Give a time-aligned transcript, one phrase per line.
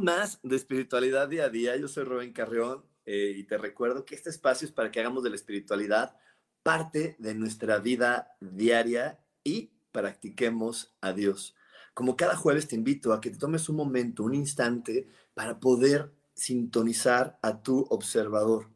[0.00, 1.76] Más de Espiritualidad Día a Día.
[1.76, 5.22] Yo soy Rubén Carrión eh, y te recuerdo que este espacio es para que hagamos
[5.22, 6.16] de la espiritualidad
[6.64, 11.54] parte de nuestra vida diaria y practiquemos a Dios.
[11.94, 16.12] Como cada jueves te invito a que te tomes un momento, un instante, para poder
[16.34, 18.70] sintonizar a tu observador.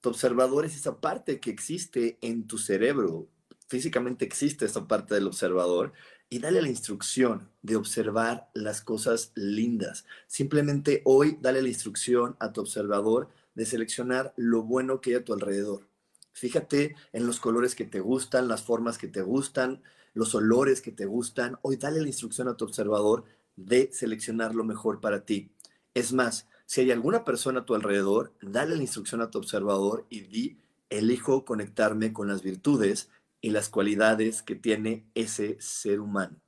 [0.00, 3.28] Tu observador es esa parte que existe en tu cerebro.
[3.68, 5.92] Físicamente existe esa parte del observador
[6.30, 10.04] y dale la instrucción de observar las cosas lindas.
[10.26, 15.24] Simplemente hoy dale la instrucción a tu observador de seleccionar lo bueno que hay a
[15.24, 15.88] tu alrededor.
[16.32, 19.82] Fíjate en los colores que te gustan, las formas que te gustan,
[20.14, 21.58] los olores que te gustan.
[21.62, 23.24] Hoy dale la instrucción a tu observador
[23.56, 25.50] de seleccionar lo mejor para ti.
[25.94, 30.06] Es más, si hay alguna persona a tu alrededor, dale la instrucción a tu observador
[30.10, 30.58] y di,
[30.90, 33.08] elijo conectarme con las virtudes
[33.40, 36.40] y las cualidades que tiene ese ser humano.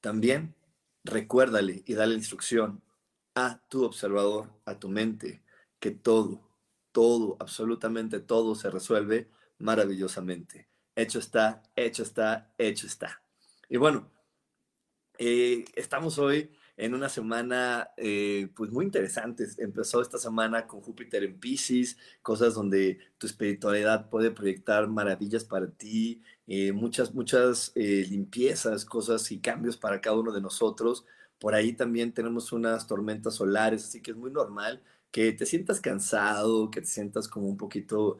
[0.00, 0.54] También
[1.04, 2.82] recuérdale y dale instrucción
[3.34, 5.42] a tu observador, a tu mente,
[5.78, 6.48] que todo,
[6.92, 10.68] todo, absolutamente todo se resuelve maravillosamente.
[10.96, 13.22] Hecho está, hecho está, hecho está.
[13.68, 14.10] Y bueno,
[15.18, 19.46] eh, estamos hoy en una semana eh, pues muy interesante.
[19.58, 25.68] Empezó esta semana con Júpiter en Pisces, cosas donde tu espiritualidad puede proyectar maravillas para
[25.68, 31.04] ti, eh, muchas, muchas eh, limpiezas, cosas y cambios para cada uno de nosotros.
[31.40, 34.80] Por ahí también tenemos unas tormentas solares, así que es muy normal
[35.10, 38.18] que te sientas cansado, que te sientas como un poquito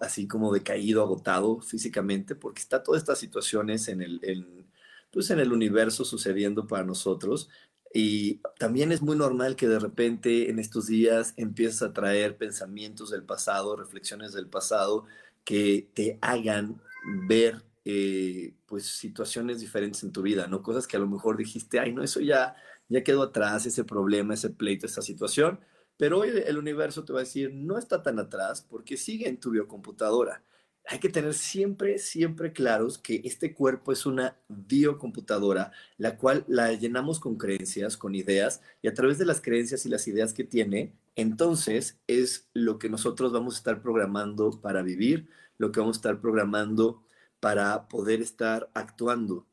[0.00, 4.66] así como decaído, agotado físicamente, porque está todas estas situaciones en el,
[5.10, 7.48] pues en el universo sucediendo para nosotros.
[7.92, 13.10] Y también es muy normal que de repente en estos días empieces a traer pensamientos
[13.10, 15.06] del pasado, reflexiones del pasado
[15.44, 16.80] que te hagan
[17.26, 20.62] ver eh, pues situaciones diferentes en tu vida, ¿no?
[20.62, 22.54] Cosas que a lo mejor dijiste, ay, no, eso ya,
[22.88, 25.58] ya quedó atrás, ese problema, ese pleito, esa situación.
[25.96, 29.40] Pero hoy el universo te va a decir, no está tan atrás porque sigue en
[29.40, 30.44] tu biocomputadora
[30.86, 36.72] hay que tener siempre, siempre claros que este cuerpo es una biocomputadora, la cual la
[36.72, 40.44] llenamos con creencias, con ideas, y a través de las creencias y las ideas que
[40.44, 45.96] tiene, entonces es lo que nosotros vamos a estar programando para vivir, lo que vamos
[45.96, 47.04] a estar programando
[47.40, 49.46] para poder estar actuando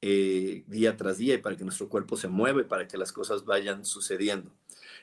[0.00, 3.44] eh, día tras día y para que nuestro cuerpo se mueva para que las cosas
[3.44, 4.52] vayan sucediendo.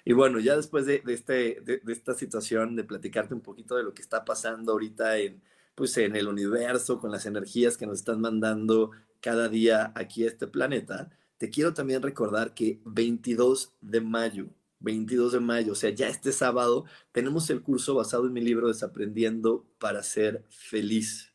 [0.06, 3.94] Y bueno, ya después de, este, de esta situación, de platicarte un poquito de lo
[3.94, 5.42] que está pasando ahorita en
[5.80, 8.92] pues en el universo, con las energías que nos están mandando
[9.22, 14.50] cada día aquí a este planeta, te quiero también recordar que 22 de mayo,
[14.82, 18.68] 22 de mayo, o sea, ya este sábado, tenemos el curso basado en mi libro
[18.68, 21.34] Desaprendiendo para ser feliz.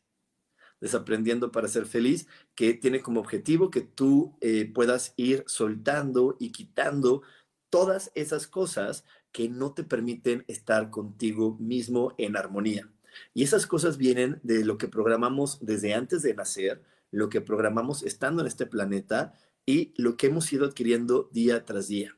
[0.79, 6.51] Desaprendiendo para ser feliz, que tiene como objetivo que tú eh, puedas ir soltando y
[6.51, 7.23] quitando
[7.71, 12.91] todas esas cosas que no te permiten estar contigo mismo en armonía.
[13.33, 18.03] Y esas cosas vienen de lo que programamos desde antes de nacer, lo que programamos
[18.03, 19.33] estando en este planeta
[19.65, 22.17] y lo que hemos ido adquiriendo día tras día.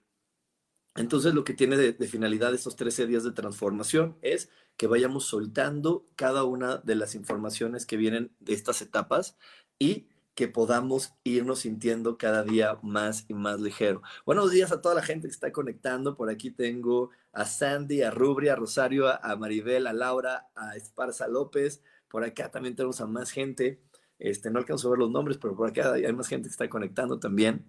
[0.96, 6.06] Entonces, lo que tiene de, finalidad estos 13 días de transformación es que vayamos soltando
[6.16, 9.38] cada una de las informaciones que vienen de estas etapas
[9.77, 10.07] y
[10.38, 14.04] que podamos irnos sintiendo cada día más y más ligero.
[14.24, 16.16] Buenos días a toda la gente que está conectando.
[16.16, 21.28] Por aquí tengo a Sandy, a Rubri, a Rosario, a Maribel, a Laura, a Esparza
[21.28, 21.81] López.
[22.07, 23.81] Por acá también tenemos a más gente.
[24.19, 26.69] Este, no alcanzo a ver los nombres, pero por acá hay más gente que está
[26.69, 27.66] conectando también.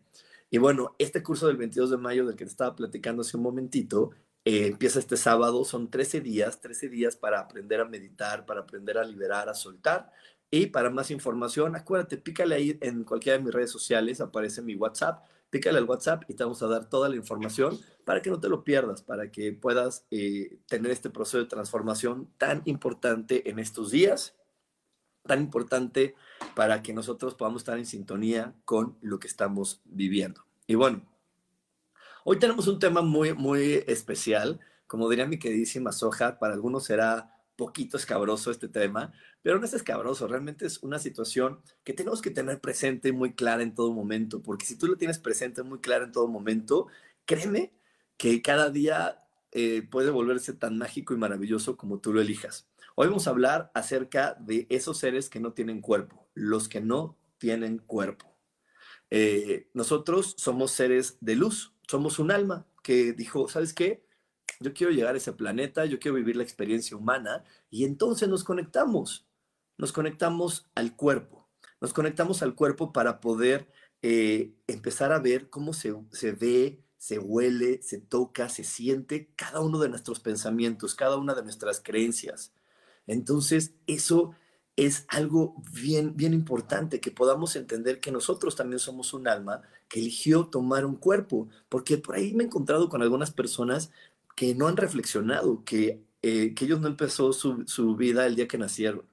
[0.51, 3.45] Y bueno, este curso del 22 de mayo del que te estaba platicando hace un
[3.45, 4.11] momentito,
[4.45, 8.99] eh, empieza este sábado, son 13 días, 13 días para aprender a meditar, para aprender
[8.99, 10.13] a liberar, a soltar.
[10.51, 14.75] Y para más información, acuérdate, pícale ahí en cualquiera de mis redes sociales, aparece mi
[14.75, 18.41] WhatsApp, pícale al WhatsApp y te vamos a dar toda la información para que no
[18.41, 23.59] te lo pierdas, para que puedas eh, tener este proceso de transformación tan importante en
[23.59, 24.35] estos días,
[25.27, 26.15] tan importante
[26.55, 30.45] para que nosotros podamos estar en sintonía con lo que estamos viviendo.
[30.67, 31.03] Y bueno,
[32.25, 34.61] hoy tenemos un tema muy, muy especial.
[34.87, 39.13] Como diría mi queridísima Soja, para algunos será poquito escabroso este tema,
[39.43, 43.65] pero no es escabroso, realmente es una situación que tenemos que tener presente muy clara
[43.65, 46.87] en todo momento, porque si tú lo tienes presente muy clara en todo momento,
[47.27, 47.75] créeme
[48.17, 52.69] que cada día eh, puede volverse tan mágico y maravilloso como tú lo elijas.
[52.95, 57.19] Hoy vamos a hablar acerca de esos seres que no tienen cuerpo, los que no
[57.39, 58.37] tienen cuerpo.
[59.11, 64.07] Eh, nosotros somos seres de luz, somos un alma que dijo, ¿sabes qué?
[64.61, 68.45] Yo quiero llegar a ese planeta, yo quiero vivir la experiencia humana y entonces nos
[68.45, 69.27] conectamos,
[69.77, 71.49] nos conectamos al cuerpo,
[71.81, 73.71] nos conectamos al cuerpo para poder
[74.03, 79.61] eh, empezar a ver cómo se, se ve, se huele, se toca, se siente cada
[79.61, 82.53] uno de nuestros pensamientos, cada una de nuestras creencias.
[83.07, 84.35] Entonces, eso
[84.79, 89.99] es algo bien, bien importante, que podamos entender que nosotros también somos un alma que
[89.99, 93.91] eligió tomar un cuerpo, porque por ahí me he encontrado con algunas personas
[94.39, 98.47] que no han reflexionado, que, eh, que ellos no empezó su, su, vida el día
[98.47, 99.05] que nacieron.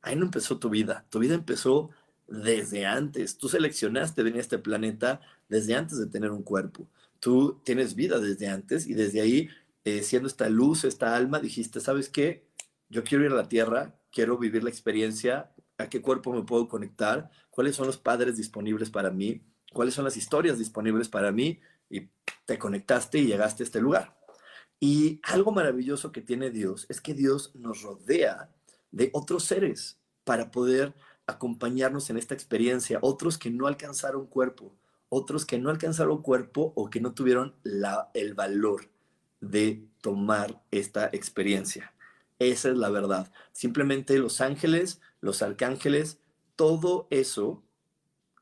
[0.00, 1.04] Ahí no empezó tu vida.
[1.10, 1.90] Tu vida empezó
[2.26, 3.36] desde antes.
[3.36, 5.20] Tú seleccionaste venir a este planeta
[5.50, 6.88] desde antes de tener un cuerpo.
[7.20, 9.50] Tú tienes vida desde antes y desde ahí,
[9.84, 12.46] eh, siendo esta luz, esta alma, dijiste, ¿sabes qué?
[12.88, 16.66] Yo quiero ir a la Tierra, quiero vivir la experiencia, a qué cuerpo me puedo
[16.66, 21.60] conectar, cuáles son los padres disponibles para mí, cuáles son las historias disponibles para mí
[21.90, 22.08] y
[22.46, 24.21] te conectaste y llegaste a este lugar.
[24.84, 28.50] Y algo maravilloso que tiene Dios es que Dios nos rodea
[28.90, 30.92] de otros seres para poder
[31.24, 34.74] acompañarnos en esta experiencia, otros que no alcanzaron cuerpo,
[35.08, 37.54] otros que no alcanzaron cuerpo o que no tuvieron
[38.12, 38.90] el valor
[39.40, 41.94] de tomar esta experiencia.
[42.40, 43.30] Esa es la verdad.
[43.52, 46.18] Simplemente los ángeles, los arcángeles,
[46.56, 47.62] todo eso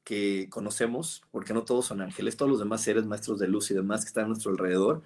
[0.05, 3.75] que conocemos, porque no todos son ángeles, todos los demás seres, maestros de luz y
[3.75, 5.03] demás que están a nuestro alrededor,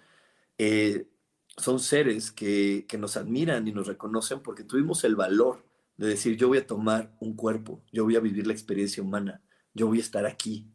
[0.59, 1.09] eh,
[1.57, 5.65] son seres que, nos admiran y nos reconocen porque tuvimos el valor
[5.97, 9.43] de decir, yo voy a tomar un cuerpo, yo voy a vivir la experiencia humana,
[9.73, 10.71] yo voy a estar aquí.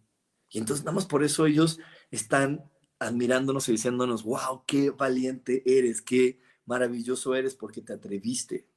[0.49, 1.79] Y entonces nada más por eso ellos
[2.11, 2.63] están
[2.99, 8.67] admirándonos y diciéndonos, wow, qué valiente eres, qué maravilloso eres porque te atreviste.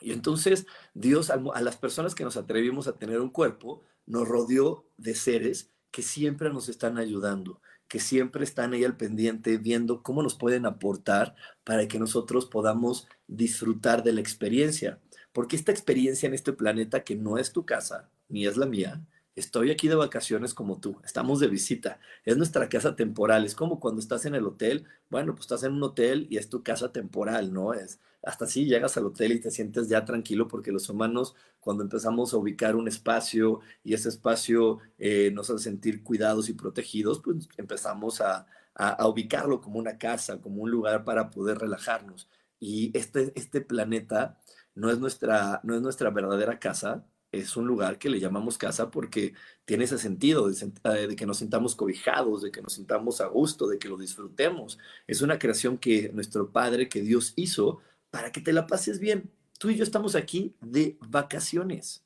[0.00, 4.86] Y entonces Dios a las personas que nos atrevimos a tener un cuerpo, nos rodeó
[4.96, 10.22] de seres que siempre nos están ayudando, que siempre están ahí al pendiente viendo cómo
[10.22, 11.34] nos pueden aportar
[11.64, 15.00] para que nosotros podamos disfrutar de la experiencia.
[15.32, 19.04] Porque esta experiencia en este planeta que no es tu casa, ni es la mía,
[19.36, 23.80] estoy aquí de vacaciones como tú, estamos de visita, es nuestra casa temporal, es como
[23.80, 26.92] cuando estás en el hotel, bueno, pues estás en un hotel y es tu casa
[26.92, 27.74] temporal, ¿no?
[27.74, 31.82] Es hasta así llegas al hotel y te sientes ya tranquilo porque los humanos cuando
[31.82, 37.20] empezamos a ubicar un espacio y ese espacio eh, nos hace sentir cuidados y protegidos,
[37.20, 42.28] pues empezamos a, a, ubicarlo como una casa, como un lugar para poder relajarnos.
[42.60, 44.38] Y este, este planeta
[44.74, 47.04] no es, nuestra, no es nuestra verdadera casa,
[47.38, 49.34] es un lugar que le llamamos casa porque
[49.64, 53.66] tiene ese sentido eh, de, que nos sintamos cobijados, de que nos sintamos a gusto,
[53.66, 54.78] de que lo disfrutemos.
[55.06, 59.30] Es una creación que nuestro Padre, que Dios hizo para que te la pases bien.
[59.58, 62.04] Tú y yo estamos aquí de vacaciones,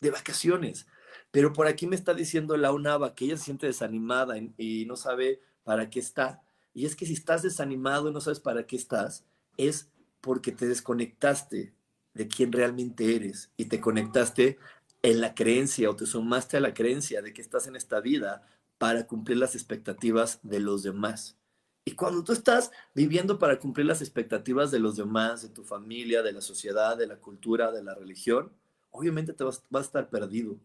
[0.00, 0.86] de vacaciones.
[1.30, 4.96] Pero por aquí me está diciendo la UNAVA que ella se siente desanimada y no
[4.96, 6.42] sabe para qué está.
[6.74, 9.24] Y es que si estás desanimado y no sabes para qué estás,
[9.56, 11.74] es porque te desconectaste
[12.18, 14.58] de quién realmente eres y te conectaste
[15.02, 18.44] en la creencia o te sumaste a la creencia de que estás en esta vida
[18.76, 21.36] para cumplir las expectativas de los demás.
[21.84, 26.22] Y cuando tú estás viviendo para cumplir las expectativas de los demás, de tu familia,
[26.22, 28.50] de la sociedad, de la cultura, de la religión,
[28.90, 30.58] obviamente te vas, a estar perdido.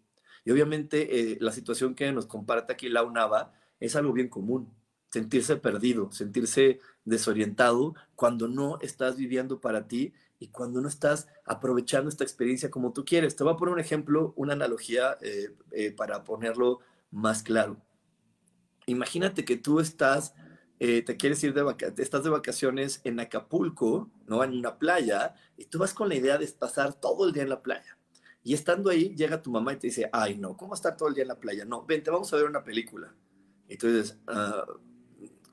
[0.43, 4.73] Y obviamente eh, la situación que nos comparte aquí la UNAVA es algo bien común,
[5.11, 12.09] sentirse perdido, sentirse desorientado cuando no estás viviendo para ti y cuando no estás aprovechando
[12.09, 13.33] esta experiencia como tú quieres.
[13.37, 16.79] Te voy a poner un ejemplo, una analogía eh, eh, para ponerlo
[17.11, 17.77] más claro.
[18.85, 20.35] Imagínate que tú estás,
[20.79, 24.43] eh, te quieres ir de vacaciones, estás de vacaciones en Acapulco, ¿no?
[24.43, 27.49] En una playa, y tú vas con la idea de pasar todo el día en
[27.49, 27.97] la playa.
[28.43, 31.15] Y estando ahí, llega tu mamá y te dice, ay, no, ¿cómo estar todo el
[31.15, 31.63] día en la playa?
[31.63, 33.15] No, vente, vamos a ver una película.
[33.69, 34.65] Y tú dices, ah,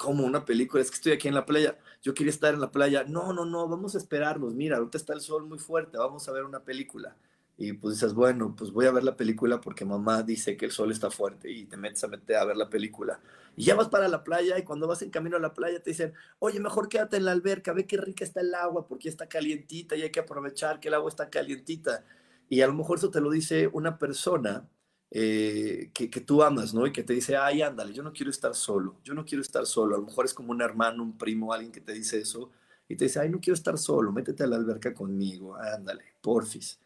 [0.01, 0.83] ¿cómo una película?
[0.83, 3.05] Es que estoy aquí en la playa yo quería estar en la playa.
[3.05, 4.55] No, no, no, vamos a esperarnos.
[4.55, 7.17] Mira, ahorita está el sol muy fuerte, vamos a ver una película.
[7.59, 10.73] y pues dices, bueno, pues voy a ver la película porque mamá dice que el
[10.73, 13.21] sol está fuerte y te metes a meter a ver la película.
[13.55, 15.91] Y ya vas para la playa y cuando vas en camino a la playa te
[15.91, 19.29] dicen, oye, mejor quédate en la alberca, ve qué rica está el agua porque está
[19.29, 22.05] calientita y hay que aprovechar que el agua está calientita.
[22.49, 24.67] Y a lo mejor eso te lo dice una persona
[25.11, 26.87] eh, que, tú amas, ¿no?
[26.87, 29.67] Y que te dice, ay, ándale, yo no quiero estar solo, yo no quiero estar
[29.67, 29.97] solo.
[29.97, 32.51] A lo mejor es como un hermano, un primo, alguien que te dice eso
[32.89, 36.81] y te dice, ay, no quiero estar solo, métete a la alberca conmigo, ándale, porfis.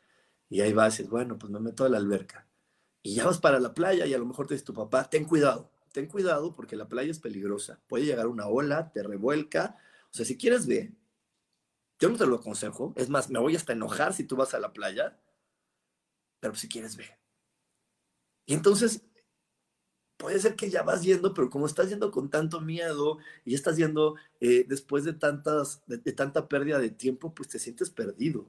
[0.48, 2.46] Y ahí vas y dices, bueno, pues me meto a la alberca.
[3.02, 5.24] Y ya vas para la playa y a lo mejor te dice tu papá, ten
[5.24, 7.80] cuidado, ten cuidado porque la playa es peligrosa.
[7.88, 9.76] Puede llegar una ola, te revuelca.
[10.10, 10.92] O sea, si quieres ver,
[11.98, 12.94] yo no te lo aconsejo.
[12.96, 15.18] Es más, me voy hasta enojar si tú vas a la playa,
[16.40, 17.23] pero si quieres ver.
[18.46, 19.02] Y entonces,
[20.16, 23.76] puede ser que ya vas yendo, pero como estás yendo con tanto miedo y estás
[23.76, 28.48] yendo eh, después de, tantas, de tanta pérdida de tiempo, pues te sientes perdido.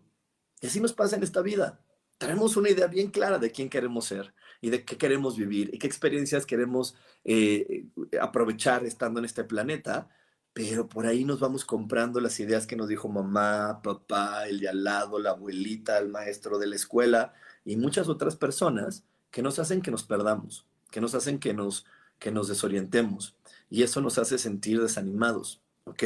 [0.61, 1.79] Y así nos pasa en esta vida.
[2.17, 5.79] Tenemos una idea bien clara de quién queremos ser y de qué queremos vivir y
[5.79, 7.87] qué experiencias queremos eh,
[8.21, 10.09] aprovechar estando en este planeta,
[10.53, 14.69] pero por ahí nos vamos comprando las ideas que nos dijo mamá, papá, el de
[14.69, 17.33] al lado, la abuelita, el maestro de la escuela
[17.65, 19.03] y muchas otras personas
[19.35, 21.85] que nos hacen que nos perdamos, que nos hacen que nos,
[22.19, 23.35] que nos desorientemos
[23.69, 26.03] y eso nos hace sentir desanimados, ¿ok?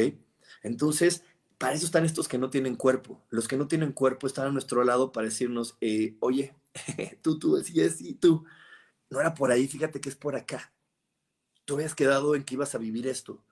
[0.64, 1.22] Entonces,
[1.56, 3.24] para eso están estos que no tienen cuerpo.
[3.30, 6.56] Los que no tienen cuerpo están a nuestro lado para decirnos, eh, oye,
[7.22, 8.44] tú, tú, sí, sí, tú.
[9.10, 10.74] No era por ahí, fíjate que es por acá.
[11.64, 13.44] Tú habías quedado en que ibas a vivir esto.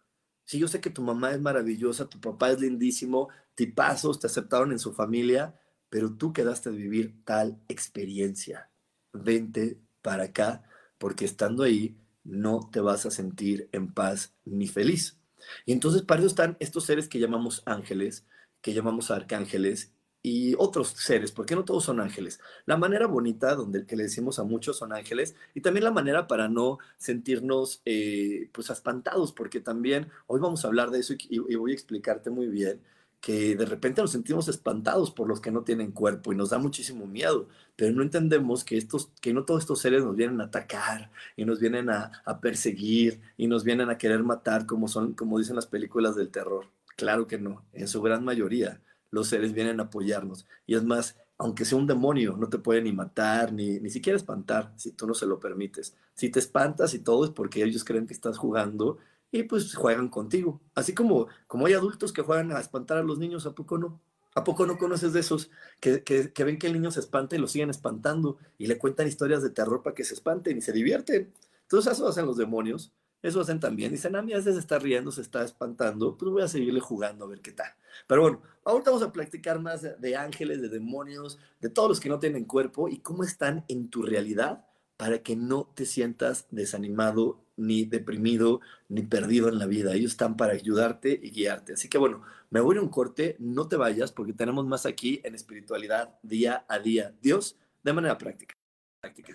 [0.44, 4.72] Sí, yo sé que tu mamá es maravillosa, tu papá es lindísimo, tipazos, te aceptaron
[4.72, 5.54] en su familia,
[5.88, 8.67] pero tú quedaste de vivir tal experiencia.
[9.12, 10.62] Vente para acá,
[10.98, 15.18] porque estando ahí no te vas a sentir en paz ni feliz.
[15.64, 18.26] Y entonces para eso están estos seres que llamamos ángeles,
[18.60, 22.40] que llamamos arcángeles y otros seres, porque no todos son ángeles.
[22.66, 26.26] La manera bonita donde que le decimos a muchos son ángeles y también la manera
[26.26, 31.54] para no sentirnos eh, pues espantados, porque también hoy vamos a hablar de eso y
[31.54, 32.82] voy a explicarte muy bien
[33.20, 36.58] que de repente nos sentimos espantados por los que no tienen cuerpo y nos da
[36.58, 40.44] muchísimo miedo, pero no entendemos que, estos, que no todos estos seres nos vienen a
[40.44, 45.38] atacar y nos vienen a, perseguir y nos vienen a querer matar como, son, como
[45.38, 46.66] dicen las películas del terror.
[46.96, 50.46] Claro que no, en su gran mayoría los seres vienen a apoyarnos.
[50.66, 54.16] Y es más, aunque sea un demonio, no te puede ni matar, ni, ni siquiera
[54.16, 55.96] espantar, si tú no se lo permites.
[56.14, 58.98] Si te espantas y todo es porque ellos creen que estás jugando
[59.30, 60.60] y pues juegan contigo.
[60.74, 64.00] Así como, como hay adultos que juegan a espantar a los niños, ¿a poco no?
[64.34, 67.38] ¿A poco no conoces de esos que, que, ven que el niño se espanta y
[67.38, 70.72] lo siguen espantando y le cuentan historias de terror para que se espanten y se
[70.72, 71.32] divierten?
[71.62, 73.90] Entonces eso hacen los demonios, eso hacen también.
[73.90, 76.78] Dicen, a mí a veces se está riendo, se está espantando, pues voy a seguirle
[76.80, 77.72] jugando a ver qué tal.
[78.06, 82.08] Pero bueno, ahorita vamos a practicar más de ángeles, de demonios, de todos los que
[82.08, 84.67] no tienen cuerpo y cómo están en tu realidad
[84.98, 89.94] para que no te sientas desanimado, ni deprimido, ni perdido en la vida.
[89.94, 91.72] Ellos están para ayudarte y guiarte.
[91.74, 95.20] Así que bueno, me voy a un corte, no te vayas porque tenemos más aquí
[95.24, 97.14] en espiritualidad día a día.
[97.22, 98.54] Dios, de manera práctica.
[99.00, 99.34] práctica.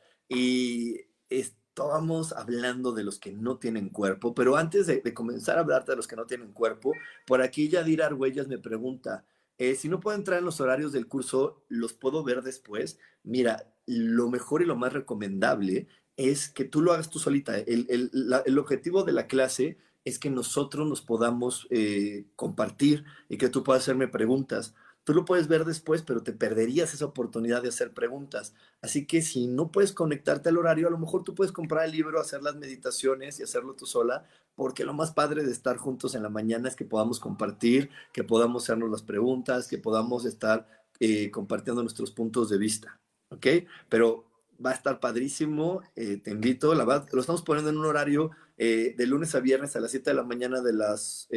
[0.33, 0.95] y
[1.29, 5.97] estábamos hablando de los que no tienen cuerpo, pero antes de, comenzar a hablarte de
[5.97, 6.93] los que no tienen cuerpo,
[7.27, 9.25] por aquí Yadir Argüellas me pregunta,
[9.57, 12.97] eh, si no puedo entrar en los horarios del curso, ¿los puedo ver después?
[13.23, 17.57] Mira, lo mejor y lo más recomendable es que tú lo hagas tú solita.
[17.57, 23.63] El, objetivo de la clase es que nosotros nos podamos eh, compartir y que tú
[23.63, 24.75] puedas hacerme preguntas.
[25.03, 28.53] Tú lo puedes ver después, pero te perderías esa oportunidad de hacer preguntas.
[28.81, 31.91] Así que si no puedes conectarte al horario, a lo mejor tú puedes comprar el
[31.91, 36.13] libro, hacer las meditaciones y hacerlo tú sola, porque lo más padre de estar juntos
[36.13, 40.67] en la mañana es que podamos compartir, que podamos hacernos las preguntas, que podamos estar
[40.99, 42.99] eh, compartiendo nuestros puntos de vista.
[43.29, 43.47] ¿Ok?
[43.89, 44.25] Pero
[44.63, 48.29] va a estar padrísimo, eh, te invito, la verdad, lo estamos poniendo en un horario
[48.57, 51.27] eh, de lunes a viernes a las 7 de la mañana de las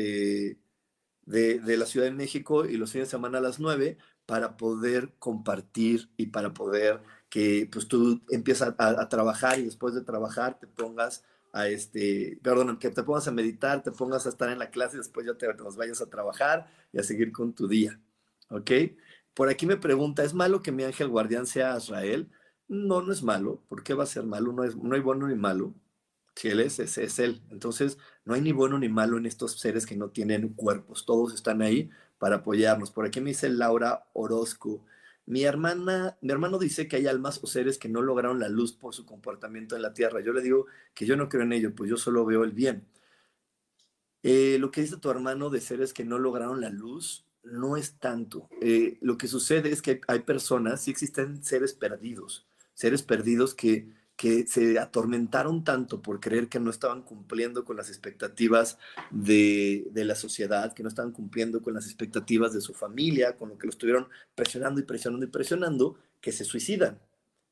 [1.26, 5.14] de, la Ciudad de México y los fines de semana a las 9 para poder
[5.18, 10.66] compartir y para poder que pues tú empiezas a, trabajar y después de trabajar te
[10.66, 14.70] pongas a este, perdón, que te pongas a meditar, te pongas a estar en la
[14.70, 18.00] clase y después ya te, te vayas a trabajar y a seguir con tu día.
[18.50, 18.70] ¿Ok?
[19.34, 22.30] Por aquí me pregunta, ¿es malo que mi ángel guardián sea Israel?
[22.68, 23.62] No, no es malo.
[23.68, 24.52] ¿Por qué va a ser malo?
[24.52, 25.74] No, es, no hay bueno ni malo.
[26.34, 27.42] Si Él es, ese es Él.
[27.50, 31.06] Entonces, no hay ni bueno ni malo en estos seres que no tienen cuerpos.
[31.06, 32.90] Todos están ahí para apoyarnos.
[32.90, 34.84] Por aquí me dice Laura Orozco.
[35.26, 38.72] Mi hermana, mi hermano dice que hay almas o seres que no lograron la luz
[38.72, 40.20] por su comportamiento en la tierra.
[40.20, 42.86] Yo le digo que yo no creo en ello, pues yo solo veo el bien.
[44.22, 47.98] Eh, lo que dice tu hermano de seres que no lograron la luz no es
[47.98, 48.48] tanto.
[48.60, 53.88] Eh, lo que sucede es que hay personas, sí existen seres perdidos, seres perdidos que
[54.16, 58.78] que se atormentaron tanto por creer que no estaban cumpliendo con las expectativas
[59.10, 63.58] de, la sociedad, que no estaban cumpliendo con las expectativas de su familia, con lo
[63.58, 67.00] que lo estuvieron presionando y presionando y presionando, que se suicidan.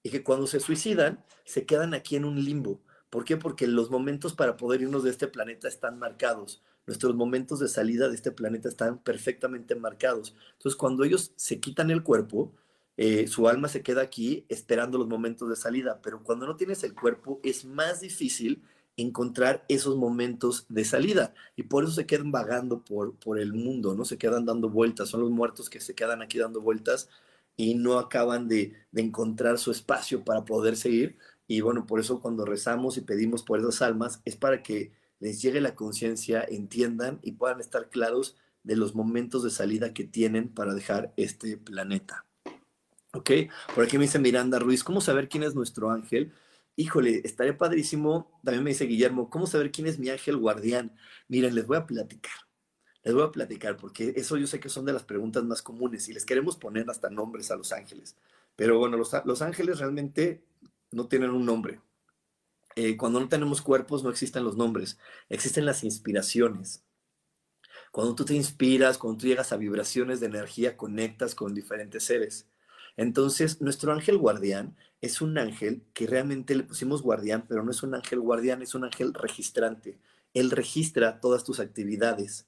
[0.04, 2.80] Y que cuando se suicidan, se quedan aquí en un limbo.
[3.10, 3.36] ¿Por qué?
[3.36, 6.62] Porque los momentos para poder irnos de este planeta están marcados.
[6.86, 10.34] Nuestros momentos de salida de este planeta están perfectamente marcados.
[10.54, 12.52] Entonces, cuando ellos se quitan el cuerpo,
[12.96, 16.84] eh, su alma se queda aquí esperando los momentos de salida, pero cuando no tienes
[16.84, 18.62] el cuerpo es más difícil
[18.96, 23.94] encontrar esos momentos de salida y por eso se quedan vagando por, por el mundo,
[23.94, 24.04] ¿no?
[24.04, 27.08] Se quedan dando vueltas, son los muertos que se quedan aquí dando vueltas
[27.56, 32.20] y no acaban de, de encontrar su espacio para poder seguir y bueno, por eso
[32.20, 37.20] cuando rezamos y pedimos por esas almas es para que les llegue la conciencia, entiendan
[37.22, 42.26] y puedan estar claros de los momentos de salida que tienen para dejar este planeta.
[43.14, 43.30] ¿Ok?
[43.74, 46.32] Por aquí me dice Miranda Ruiz, ¿cómo saber quién es nuestro ángel?
[46.76, 48.40] Híjole, estaría padrísimo.
[48.42, 50.96] También me dice Guillermo, ¿cómo saber quién es mi ángel guardián?
[51.28, 52.32] Miren, les voy a platicar.
[53.02, 56.08] Les voy a platicar porque eso yo sé que son de las preguntas más comunes
[56.08, 58.16] y les queremos poner hasta nombres a los ángeles.
[58.56, 60.44] Pero bueno, los, ángeles realmente
[60.90, 61.80] no tienen un nombre.
[62.76, 64.98] Eh, cuando no tenemos cuerpos no existen los nombres,
[65.28, 66.84] existen las inspiraciones.
[67.90, 72.46] Cuando tú te inspiras, cuando tú llegas a vibraciones de energía, conectas con diferentes seres.
[72.96, 77.82] Entonces, nuestro ángel guardián es un ángel que realmente le pusimos guardián, pero no es
[77.82, 79.98] un ángel guardián, es un ángel registrante.
[80.34, 82.46] Él registra todas tus actividades,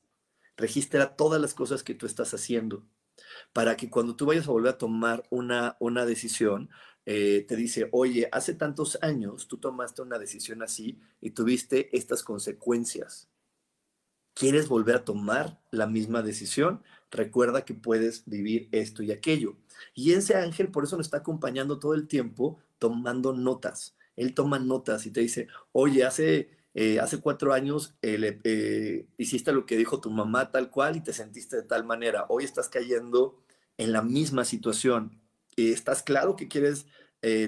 [0.57, 2.87] registra todas las cosas que tú estás haciendo,
[3.52, 6.70] para que cuando tú vayas a volver a tomar una, una decisión,
[7.07, 12.22] eh, te dice, oye, hace tantos años tú tomaste una decisión así y tuviste estas
[12.22, 13.28] consecuencias.
[14.33, 16.83] ¿Quieres volver a tomar la misma decisión?
[17.14, 19.57] Recuerda que puedes vivir esto y aquello.
[19.94, 23.96] Y ese ángel por eso nos está acompañando todo el tiempo tomando notas.
[24.16, 29.53] Él toma notas y te dice, oye, hace, eh, hace cuatro años eh, eh, hiciste
[29.53, 32.27] lo que dijo tu mamá tal cual y te sentiste de tal manera.
[32.29, 33.40] Hoy estás cayendo
[33.79, 35.20] en la misma situación.
[35.57, 36.87] estás claro que quieres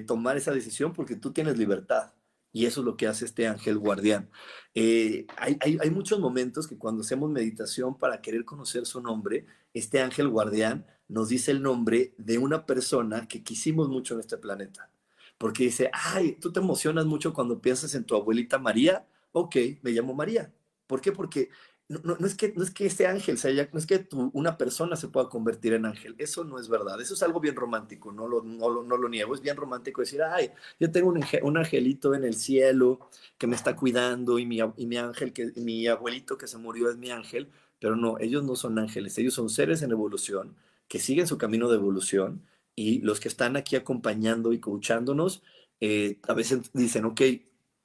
[0.06, 2.12] tomar esa decisión porque tú tienes libertad.
[2.56, 4.30] Y eso es lo que hace este ángel guardián.
[4.74, 5.28] hay,
[5.60, 10.86] hay, muchos momentos que cuando hacemos meditación para querer conocer su nombre, este ángel guardián
[11.06, 14.88] nos dice el nombre de una persona que quisimos mucho en este planeta.
[15.36, 19.06] Porque dice, ay, tú te emocionas mucho cuando piensas en tu abuelita María.
[19.32, 20.50] Ok, me llamo María.
[20.86, 21.12] ¿Por qué?
[21.12, 21.50] Porque
[21.88, 25.08] no, es, que, no es que este ángel sea, no es que una persona se
[25.08, 26.14] pueda convertir en ángel.
[26.18, 27.00] Eso no es verdad.
[27.00, 28.12] Eso es algo bien romántico.
[28.12, 29.34] No lo, no lo, niego.
[29.34, 33.56] Es bien romántico decir, ay, yo tengo un, un, angelito en el cielo que me
[33.56, 37.10] está cuidando y mi, y mi ángel, que, mi abuelito que se murió es mi
[37.10, 37.48] ángel.
[37.78, 39.16] Pero no, ellos no son ángeles.
[39.18, 40.56] Ellos son seres en evolución
[40.88, 42.42] que siguen su camino de evolución
[42.74, 45.42] y los que están aquí acompañando y coachándonos,
[45.80, 47.20] eh, a veces dicen, ok,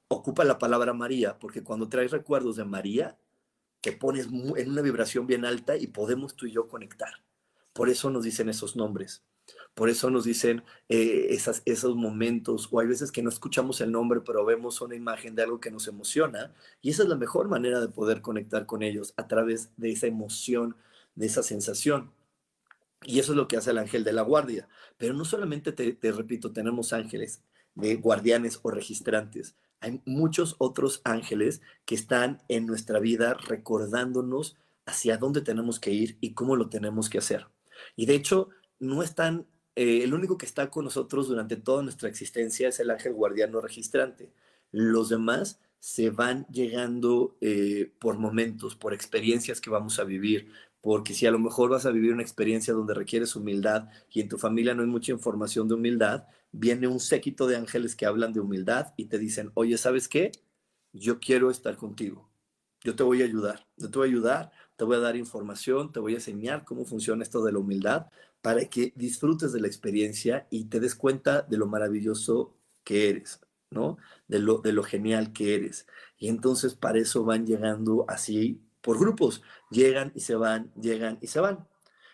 [0.10, 3.18] ocupa la palabra María, porque cuando traes recuerdos de María,
[3.82, 7.14] te pones en una vibración bien alta y podemos tú y yo conectar.
[7.74, 9.24] Por eso nos dicen esos nombres.
[9.74, 14.22] Por eso nos dicen eh, esos momentos, o hay veces que no escuchamos el nombre,
[14.22, 17.80] pero vemos una imagen de algo que nos emociona, y esa es la mejor manera
[17.80, 20.76] de poder conectar con ellos a través de esa emoción,
[21.16, 22.12] de esa sensación.
[23.04, 24.68] Y eso es lo que hace el ángel de la guardia.
[24.98, 27.42] Pero no solamente, te, te repito, tenemos ángeles
[27.76, 29.56] de guardianes o registrantes.
[29.82, 36.18] Hay muchos otros ángeles que están en nuestra vida recordándonos hacia dónde tenemos que ir
[36.22, 37.48] y cómo lo tenemos que hacer.
[37.96, 42.10] Y de hecho, no están, eh, el único que está con nosotros durante toda nuestra
[42.10, 44.32] existencia es el ángel guardiano registrante.
[44.72, 51.14] Los demás se van llegando eh, por momentos, por experiencias que vamos a vivir, porque
[51.14, 54.38] si a lo mejor vas a vivir una experiencia donde requieres humildad y en tu
[54.38, 58.40] familia no hay mucha información de humildad, viene un séquito de ángeles que hablan de
[58.40, 60.32] humildad y te dicen, oye, ¿sabes qué?
[60.92, 62.30] Yo quiero estar contigo,
[62.84, 65.92] yo te voy a ayudar, yo te voy a ayudar, te voy a dar información,
[65.92, 68.08] te voy a enseñar cómo funciona esto de la humildad
[68.42, 73.40] para que disfrutes de la experiencia y te des cuenta de lo maravilloso que eres,
[73.70, 73.98] ¿no?
[74.28, 75.86] De lo, de lo genial que eres.
[76.18, 81.28] Y entonces para eso van llegando así por grupos, llegan y se van, llegan y
[81.28, 81.68] se van.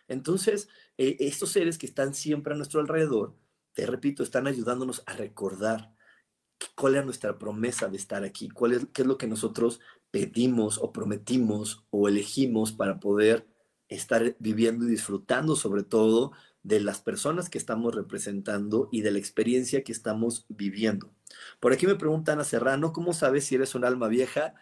[0.08, 3.36] Entonces, eh, estos seres que están siempre a nuestro alrededor,
[3.74, 5.94] te repito, están ayudándonos a recordar
[6.76, 9.80] cuál es nuestra promesa de estar aquí, cuál es, qué es lo que nosotros
[10.12, 13.48] pedimos o prometimos o elegimos para poder
[13.90, 16.32] estar viviendo y disfrutando sobre todo
[16.64, 21.14] de las personas que estamos representando y de la experiencia que estamos viviendo.
[21.60, 24.56] Por aquí me preguntan a Serrano, ¿cómo sabes si eres un alma vieja?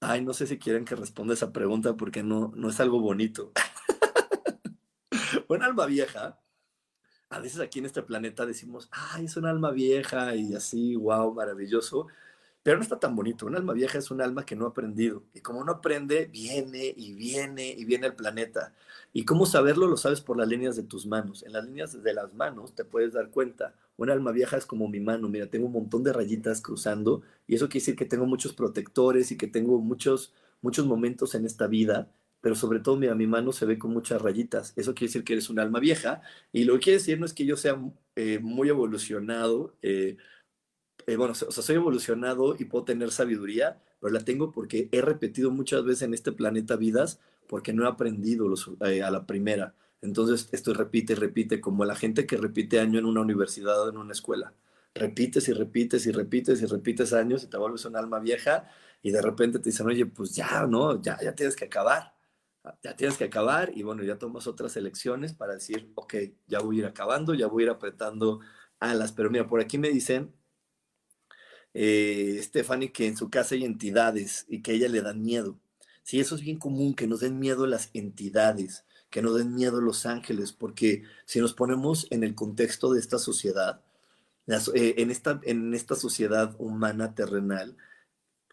[0.00, 3.52] Ay, no sé si quieren que responda esa pregunta porque no, no es algo bonito.
[5.48, 6.40] un alma vieja,
[7.30, 11.34] a veces aquí en este planeta decimos, ay, es un alma vieja y así, wow,
[11.34, 12.08] maravilloso.
[12.62, 13.46] Pero no está tan bonito.
[13.46, 15.24] Un alma vieja es un alma que no ha aprendido.
[15.32, 18.74] Y como no aprende, viene y viene y viene el planeta.
[19.12, 19.86] ¿Y cómo saberlo?
[19.86, 21.42] Lo sabes por las líneas de tus manos.
[21.42, 23.74] En las líneas de las manos te puedes dar cuenta.
[23.96, 25.28] Un alma vieja es como mi mano.
[25.28, 27.22] Mira, tengo un montón de rayitas cruzando.
[27.46, 31.46] Y eso quiere decir que tengo muchos protectores y que tengo muchos, muchos momentos en
[31.46, 32.10] esta vida.
[32.42, 34.74] Pero sobre todo, mira, mi mano se ve con muchas rayitas.
[34.76, 36.20] Eso quiere decir que eres un alma vieja.
[36.52, 37.78] Y lo que quiere decir no es que yo sea
[38.16, 39.74] eh, muy evolucionado.
[39.82, 40.18] Eh,
[41.06, 45.00] eh, bueno, o sea, soy evolucionado y puedo tener sabiduría, pero la tengo porque he
[45.00, 48.46] repetido muchas veces en este planeta vidas porque no he aprendido
[48.86, 49.74] eh, a la primera.
[50.02, 53.90] Entonces, esto repite y repite, como la gente que repite año en una universidad o
[53.90, 54.54] en una escuela.
[54.94, 58.68] Repites y repites y repites y repites años y te vuelves un alma vieja
[59.02, 61.00] y de repente te dicen, oye, pues ya, ¿no?
[61.02, 62.14] Ya, ya tienes que acabar.
[62.82, 66.14] Ya tienes que acabar y bueno, ya tomas otras elecciones para decir, ok,
[66.46, 68.40] ya voy a ir acabando, ya voy a ir apretando
[68.80, 69.12] alas.
[69.12, 70.34] Pero mira, por aquí me dicen
[71.74, 75.58] eh, Stephanie, que en su casa hay entidades y que a ella le dan miedo.
[76.02, 79.80] Sí, eso es bien común, que nos den miedo las entidades, que nos den miedo
[79.80, 83.82] los ángeles, porque si nos ponemos en el contexto de esta sociedad,
[84.46, 87.76] eh, en, esta, en esta sociedad humana terrenal,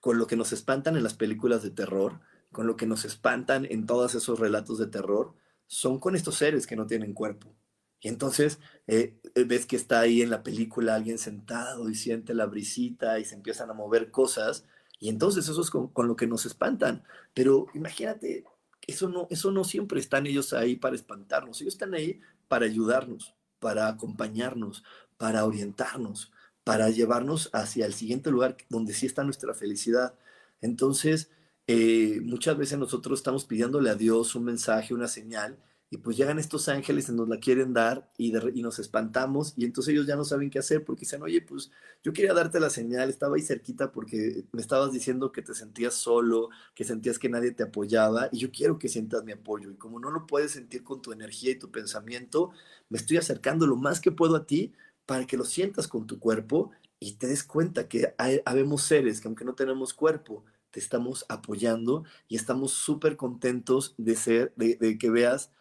[0.01, 2.19] con lo que nos espantan en las películas de terror,
[2.51, 5.33] con lo que nos espantan en todos esos relatos de terror,
[5.65, 7.53] son con estos seres que no tienen cuerpo.
[7.99, 12.33] Y entonces eh, eh, ves que está ahí en la película alguien sentado y siente
[12.33, 14.65] la brisita y se empiezan a mover cosas.
[14.99, 17.03] Y entonces eso es con, lo que nos espantan.
[17.33, 18.45] Pero imagínate,
[18.85, 21.61] eso no, eso no siempre están ellos ahí para espantarnos.
[21.61, 24.83] Ellos están ahí para ayudarnos, para acompañarnos,
[25.17, 26.31] para orientarnos,
[26.63, 30.15] para llevarnos hacia el siguiente lugar donde sí está nuestra felicidad.
[30.61, 31.29] Entonces,
[31.67, 35.57] eh, muchas veces nosotros estamos pidiéndole a Dios un mensaje, una señal,
[35.89, 39.63] y pues llegan estos ángeles y nos la quieren dar y, y, nos espantamos y
[39.63, 41.71] entonces ellos ya no saben qué hacer porque dicen, oye, pues
[42.03, 45.93] yo quería darte la señal, estaba ahí cerquita porque me estabas diciendo que te sentías
[45.93, 49.75] solo, que sentías que nadie te apoyaba y yo quiero que sientas mi apoyo y
[49.75, 52.51] como no lo puedes sentir con tu energía y tu pensamiento,
[52.89, 54.73] me estoy acercando lo más que puedo a ti
[55.05, 59.21] para que lo sientas con tu cuerpo y te des cuenta que hay, habemos seres
[59.21, 64.97] que aunque no tenemos cuerpo, te estamos apoyando y estamos súper contentos de ser, de
[64.97, 65.51] que veas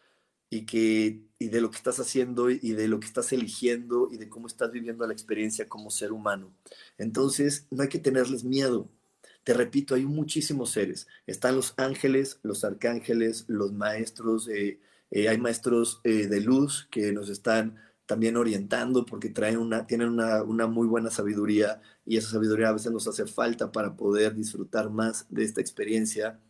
[0.50, 4.16] y, que, y de lo que estás haciendo y de lo que estás eligiendo y
[4.18, 6.52] de cómo estás viviendo la experiencia como ser humano.
[6.98, 8.88] Entonces, no hay que tenerles miedo.
[9.44, 11.06] Te repito, hay muchísimos seres.
[11.26, 14.80] Están los ángeles, los arcángeles, los maestros, eh,
[15.12, 20.42] hay maestros eh, de luz que nos están también orientando porque traen una, tienen una,
[20.42, 24.90] una, muy buena sabiduría y esa sabiduría a veces nos hace falta para poder disfrutar
[24.90, 26.40] más de esta experiencia.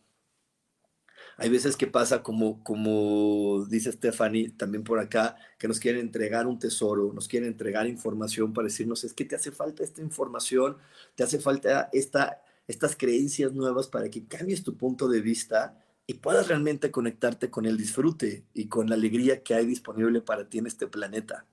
[1.39, 6.47] Hay veces que pasa como, como dice Stephanie también por acá, que nos quieren entregar
[6.47, 10.77] un tesoro, nos quieren entregar información para decirnos, es que te hace falta esta información,
[11.15, 16.15] te hace falta esta, estas creencias nuevas para que cambies tu punto de vista y
[16.15, 20.57] puedas realmente conectarte con el disfrute y con la alegría que hay disponible para ti
[20.57, 21.45] en este planeta.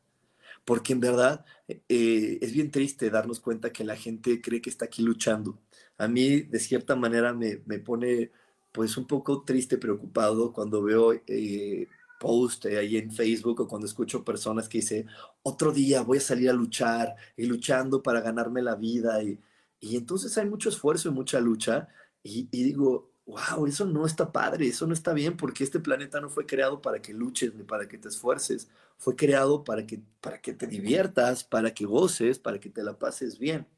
[0.65, 4.87] Porque en verdad eh, es bien triste darnos cuenta que la gente cree que está
[4.87, 5.61] aquí luchando.
[5.99, 8.31] A mí, de cierta manera, me, me pone
[8.75, 11.87] pues un poco triste, preocupado cuando veo eh,
[12.19, 15.07] post ahí en Facebook o cuando escucho personas que dicen,
[15.45, 19.23] otro día voy a salir a luchar y luchando para ganarme la vida.
[19.23, 19.39] Y,
[19.79, 21.87] y entonces hay mucho esfuerzo y mucha lucha.
[22.25, 26.21] Y, y, digo, wow, eso no está padre, eso no está bien porque este planeta
[26.21, 28.69] no fue creado para que luches ni para que te esfuerces.
[28.99, 32.99] Fue creado para que, para que te diviertas, para que goces, para que te la
[32.99, 33.69] pases bien.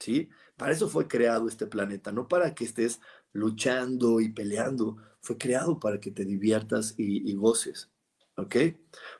[0.00, 0.28] ¿Sí?
[0.56, 3.00] Para eso fue creado este planeta, no para que estés
[3.32, 4.96] luchando y peleando.
[5.20, 7.90] Fue creado para que te diviertas y, goces.
[8.36, 8.56] ¿Ok?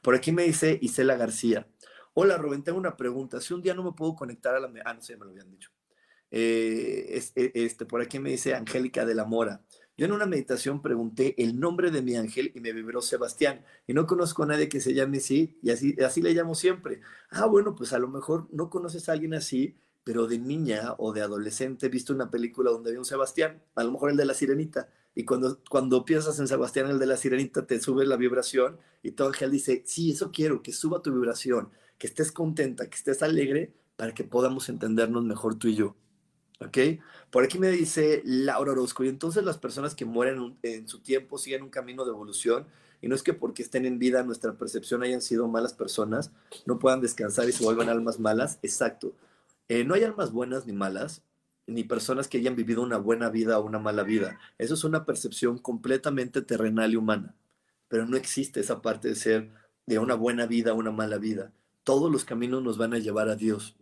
[0.02, 1.68] Por aquí me dice Isela García.
[2.14, 3.40] Hola, Rubén, tengo una pregunta.
[3.40, 4.70] Si un día no me puedo conectar a la...
[4.84, 5.70] Ah, no sé, me lo habían dicho.
[6.30, 9.64] Eh, e, este, por aquí me dice Angélica de la Mora.
[9.96, 13.64] Yo en una meditación pregunté el nombre de mi ángel y me vibró Sebastián.
[13.86, 17.00] Y no conozco a nadie que se llame así y así, así le llamo siempre.
[17.30, 21.12] Ah, bueno, pues a lo mejor no conoces a alguien así pero de niña o
[21.12, 24.34] de adolescente viste una película donde había un Sebastián, a lo mejor el de la
[24.34, 28.78] sirenita, y cuando, cuando piensas en Sebastián, el de la sirenita, te sube la vibración
[29.02, 32.94] y todo ángel dice, sí, eso quiero, que suba tu vibración, que estés contenta, que
[32.94, 35.96] estés alegre, para que podamos entendernos mejor tú y yo.
[36.60, 36.78] ¿Ok?
[37.32, 41.36] Por aquí me dice Laura Orozco, y entonces las personas que mueren en su tiempo
[41.36, 42.64] siguen un camino de evolución,
[43.02, 46.30] y no es que porque estén en vida nuestra percepción hayan sido malas personas,
[46.64, 49.12] no puedan descansar y se vuelvan almas malas, exacto
[49.68, 51.22] eh, no hay almas buenas ni malas,
[51.66, 54.38] ni personas que hayan vivido una buena vida o una mala vida.
[54.58, 57.34] Eso es una percepción completamente terrenal y humana.
[57.88, 59.50] Pero no existe esa parte de ser
[59.86, 61.52] de una buena vida o una mala vida.
[61.84, 63.76] Todos los caminos nos van a llevar a Dios.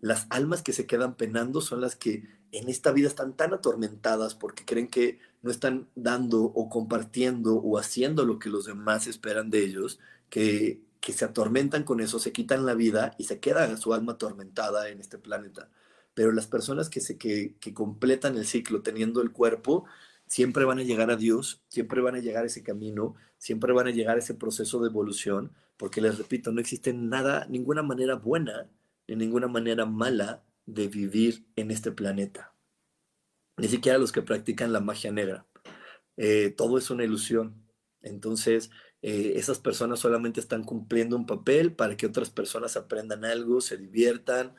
[0.00, 4.34] Las almas que se quedan penando son las que en esta vida están tan atormentadas
[4.34, 9.50] porque creen que no están dando o compartiendo o haciendo lo que los demás esperan
[9.50, 13.76] de ellos, que que se atormentan con eso, se quitan la vida y se queda
[13.76, 15.70] su alma atormentada en este planeta.
[16.14, 19.86] Pero las personas que, se, que, que completan el ciclo teniendo el cuerpo,
[20.26, 23.86] siempre van a llegar a Dios, siempre van a llegar a ese camino, siempre van
[23.88, 28.14] a llegar a ese proceso de evolución, porque les repito, no existe nada, ninguna manera
[28.16, 28.68] buena
[29.10, 32.54] ni ninguna manera mala de vivir en este planeta.
[33.56, 35.46] Ni siquiera los que practican la magia negra.
[36.16, 37.66] Eh, todo es una ilusión.
[38.02, 38.70] Entonces,
[39.02, 43.76] eh, esas personas solamente están cumpliendo un papel para que otras personas aprendan algo, se
[43.76, 44.54] diviertan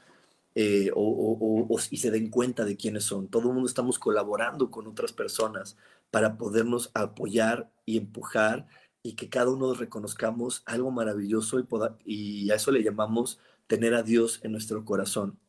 [0.56, 3.28] eh, o, y se den cuenta de quiénes son.
[3.28, 5.78] Todo el mundo estamos colaborando con otras personas
[6.10, 8.68] para podernos apoyar y empujar
[9.04, 11.60] y que cada uno reconozcamos algo maravilloso
[12.06, 15.40] y, y a eso le llamamos tener a Dios en nuestro corazón.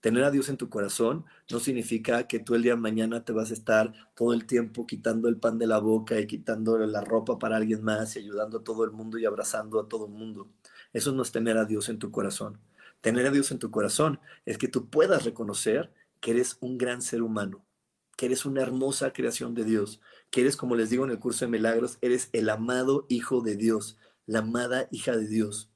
[0.00, 3.32] Tener a Dios en tu corazón no significa que tú el día de mañana te
[3.32, 7.02] vas a estar todo el tiempo quitando el pan de la boca y quitando la
[7.02, 10.12] ropa para alguien más y ayudando a todo el mundo y abrazando a todo el
[10.12, 10.48] mundo.
[10.94, 12.58] Eso no es tener a Dios en tu corazón.
[13.02, 17.02] Tener a Dios en tu corazón es que tú puedas reconocer que eres un gran
[17.02, 17.64] ser humano,
[18.16, 21.44] que eres una hermosa creación de Dios, que eres, como les digo en el curso
[21.44, 25.69] de milagros, eres el amado Hijo de Dios, la amada hija de Dios.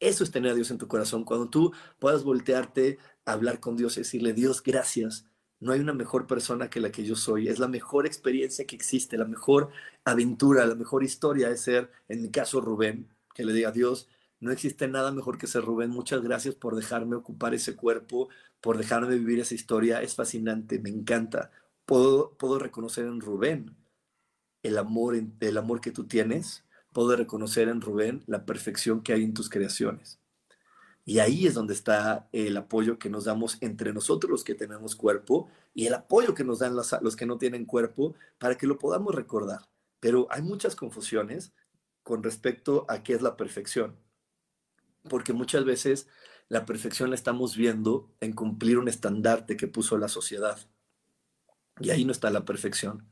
[0.00, 1.24] Eso es tener a Dios en tu corazón.
[1.24, 5.26] Cuando tú puedas voltearte hablar con Dios y decirle, Dios, gracias.
[5.58, 7.48] No hay una mejor persona que la que yo soy.
[7.48, 9.70] Es la mejor experiencia que existe, la mejor
[10.04, 14.52] aventura, la mejor historia es ser, en mi caso, Rubén, que le diga, Dios, no
[14.52, 15.90] existe nada mejor que ser Rubén.
[15.90, 18.28] Muchas gracias por dejarme ocupar ese cuerpo,
[18.60, 20.02] por dejarme vivir esa historia.
[20.02, 21.50] Es fascinante, me encanta.
[21.86, 23.76] Puedo, puedo reconocer en Rubén
[24.62, 26.65] el amor, el amor que tú tienes.
[26.96, 30.18] Puedo reconocer en Rubén la perfección que hay en tus creaciones.
[31.04, 34.96] Y ahí es donde está el apoyo que nos damos entre nosotros los que tenemos
[34.96, 38.66] cuerpo y el apoyo que nos dan los, los que no tienen cuerpo para que
[38.66, 39.60] lo podamos recordar.
[40.00, 41.52] Pero hay muchas confusiones
[42.02, 44.00] con respecto a qué es la perfección.
[45.02, 46.08] Porque muchas veces
[46.48, 50.58] la perfección la estamos viendo en cumplir un estandarte que puso la sociedad.
[51.78, 53.06] Y ahí no está la perfección.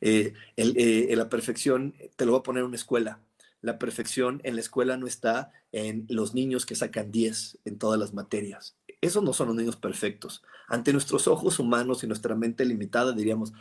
[0.00, 3.20] Eh, eh, la perfección, te lo voy a poner en una escuela
[3.62, 7.98] la perfección en la escuela no está en los niños que sacan 10 en todas
[7.98, 8.76] las materias.
[9.00, 10.42] Esos no son los niños perfectos.
[10.68, 13.52] Ante nuestros ojos humanos y nuestra mente limitada diríamos,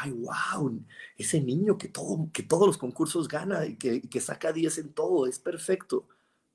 [0.00, 0.80] ay, wow,
[1.16, 4.92] ese niño que, todo, que todos los concursos gana y que, que saca 10 en
[4.92, 6.06] todo, es perfecto.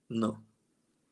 [0.08, 0.42] No,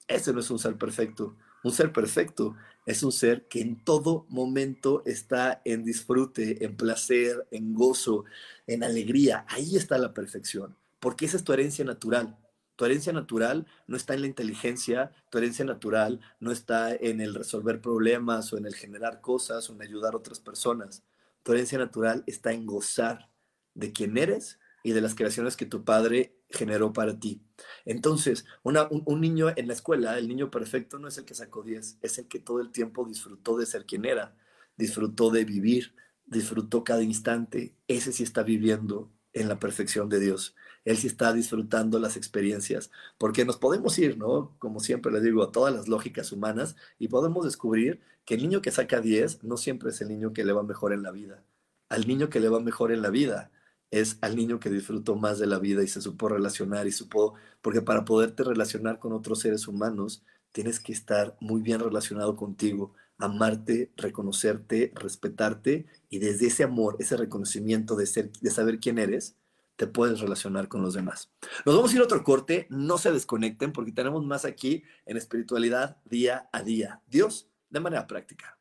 [0.07, 1.35] ese no es un ser perfecto.
[1.63, 7.47] Un ser perfecto es un ser que en todo momento está en disfrute, en placer,
[7.51, 8.25] en gozo,
[8.67, 9.45] en alegría.
[9.49, 12.37] Ahí está la perfección porque esa es tu herencia natural.
[12.77, 17.35] Tu herencia natural no está en la inteligencia, tu herencia natural no está en el
[17.35, 21.03] resolver problemas o en el generar cosas o en ayudar a otras personas.
[21.43, 23.29] Tu herencia natural está en gozar
[23.73, 27.41] de quién eres y de las creaciones que tu padre generó para ti.
[27.85, 31.63] Entonces, un, un, niño en la escuela, el niño perfecto no es el que sacó
[31.63, 34.35] 10, es el que todo el tiempo disfrutó de ser quien era,
[34.77, 37.75] disfrutó de vivir, disfrutó cada instante.
[37.87, 40.55] Ese sí está viviendo en la perfección de Dios.
[40.83, 44.55] Él sí está disfrutando las experiencias, porque nos podemos ir, ¿no?
[44.57, 48.61] Como siempre les digo, a todas las lógicas humanas y podemos descubrir que el niño
[48.61, 51.43] que saca 10 no siempre es el niño que le va mejor en la vida.
[51.89, 53.51] Al niño que le va mejor en la vida
[53.91, 57.35] es al niño que disfrutó más de la vida y se supo relacionar y supo,
[57.61, 62.93] porque para poderte relacionar con otros seres humanos, tienes que estar muy bien relacionado contigo,
[63.17, 69.35] amarte, reconocerte, respetarte y desde ese amor, ese reconocimiento de, ser, de saber quién eres,
[69.75, 71.31] te puedes relacionar con los demás.
[71.65, 75.17] Nos vamos a ir a otro corte, no se desconecten porque tenemos más aquí en
[75.17, 77.01] espiritualidad día a día.
[77.07, 78.60] Dios de manera práctica.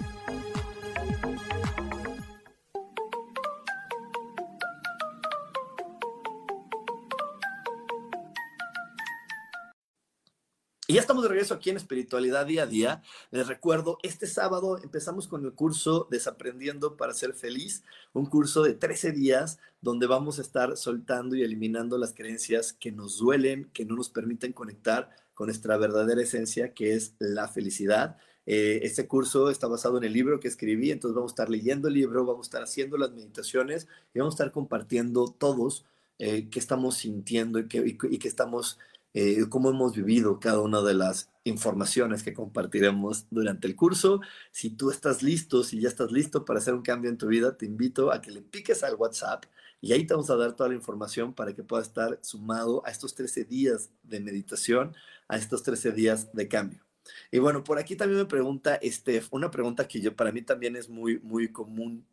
[10.91, 13.01] Y ya estamos de regreso aquí en Espiritualidad Día a Día.
[13.31, 18.73] Les recuerdo, este sábado empezamos con el curso Desaprendiendo para ser feliz, un curso de
[18.73, 23.85] 13 días donde vamos a estar soltando y eliminando las creencias que nos duelen, que
[23.85, 28.17] no nos permiten conectar con nuestra verdadera esencia, que es la felicidad.
[28.45, 31.87] Eh, este curso está basado en el libro que escribí, entonces vamos a estar leyendo
[31.87, 35.85] el libro, vamos a estar haciendo las meditaciones y vamos a estar compartiendo todos
[36.19, 38.77] eh, qué estamos sintiendo y qué, y qué estamos
[39.13, 44.21] eh, cómo hemos vivido cada una de las informaciones que compartiremos durante el curso.
[44.51, 47.57] Si tú estás listo, si ya estás listo para hacer un cambio en tu vida,
[47.57, 49.45] te invito a que le piques al WhatsApp
[49.81, 52.91] y ahí te vamos a dar toda la información para que puedas estar sumado a
[52.91, 54.95] estos 13 días de meditación,
[55.27, 56.85] a estos 13 días de cambio.
[57.31, 60.75] Y bueno, por aquí también me pregunta Steph, una pregunta que yo para mí también
[60.75, 62.05] es muy, muy común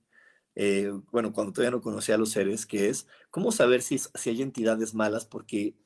[0.60, 4.30] eh, bueno, cuando todavía no conocía a los seres, que es, ¿cómo saber si, si
[4.30, 5.24] hay entidades malas?
[5.24, 5.76] Porque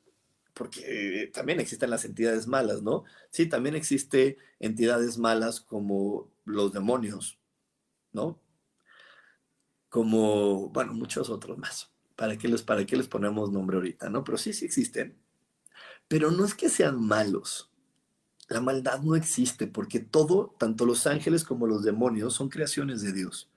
[0.53, 3.03] porque también existen las entidades malas, ¿no?
[3.31, 7.39] Sí, también existe entidades malas como los demonios,
[8.11, 8.39] ¿no?
[9.89, 11.91] Como, bueno, muchos otros más.
[12.15, 14.23] ¿Para qué les, para qué les ponemos nombre ahorita, no?
[14.23, 15.17] Pero sí, sí existen.
[16.07, 17.71] Pero no es que sean malos.
[18.49, 23.13] La maldad no existe porque todo, tanto los ángeles como los demonios, son creaciones de
[23.13, 23.49] Dios.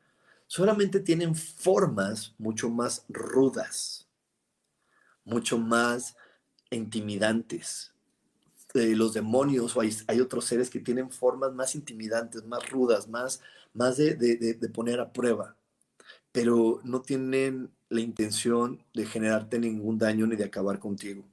[0.47, 4.09] Solamente tienen formas mucho más rudas,
[5.25, 6.17] mucho más
[6.71, 7.93] intimidantes.
[8.75, 13.41] los demonios o hay, otros seres que tienen formas más intimidantes, más rudas, más,
[13.73, 15.57] más de, poner a prueba.
[16.33, 21.25] pero no tienen la intención de generarte ningún daño ni de acabar contigo,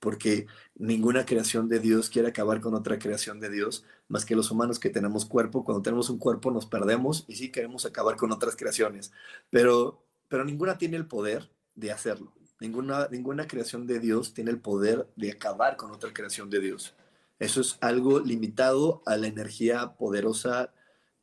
[0.00, 4.50] porque ninguna creación de Dios quiere acabar con otra creación de Dios, más que los
[4.50, 5.64] humanos que tenemos cuerpo.
[5.64, 9.12] Cuando tenemos un cuerpo nos perdemos y sí queremos acabar con otras creaciones,
[9.50, 12.32] pero, pero ninguna tiene el poder de hacerlo.
[12.64, 16.94] Ninguna, ninguna creación de Dios tiene el poder de acabar con otra creación de Dios.
[17.38, 20.72] Eso es algo limitado a la energía poderosa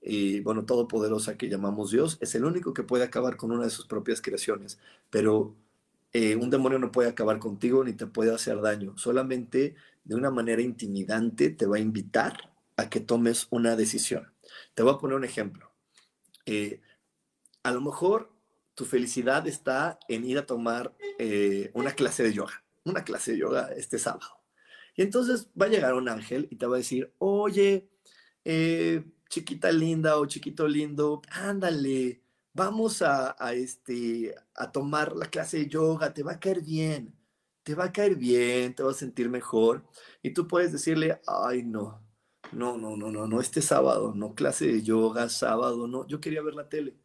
[0.02, 2.20] y, bueno, todopoderosa que llamamos Dios.
[2.22, 4.78] Es el único que puede acabar con una de sus propias creaciones.
[5.10, 5.56] Pero
[6.14, 8.96] eh, un demonio no puede acabar contigo ni te puede hacer daño.
[9.00, 9.74] Solamente
[10.04, 14.32] de una manera intimidante te va a invitar a que tomes una decisión.
[14.76, 15.72] Te voy a poner un ejemplo.
[16.46, 16.82] Eh,
[17.64, 18.32] a lo mejor
[18.82, 23.38] tu felicidad está en ir a tomar eh, una clase de yoga, una clase de
[23.38, 24.42] yoga este sábado.
[24.96, 27.92] Y entonces va a llegar un ángel y te va a decir, oye,
[28.44, 32.24] eh, chiquita linda o chiquito lindo, ándale,
[32.54, 37.14] vamos a, este, a tomar la clase de yoga, te va a caer bien,
[37.62, 39.86] te va a caer bien, te vas a sentir mejor.
[40.24, 42.04] Y tú puedes decirle, ay, no,
[42.52, 46.42] no, no, no, no, no, este sábado, no clase de yoga, sábado, no, yo quería
[46.42, 46.96] ver la tele.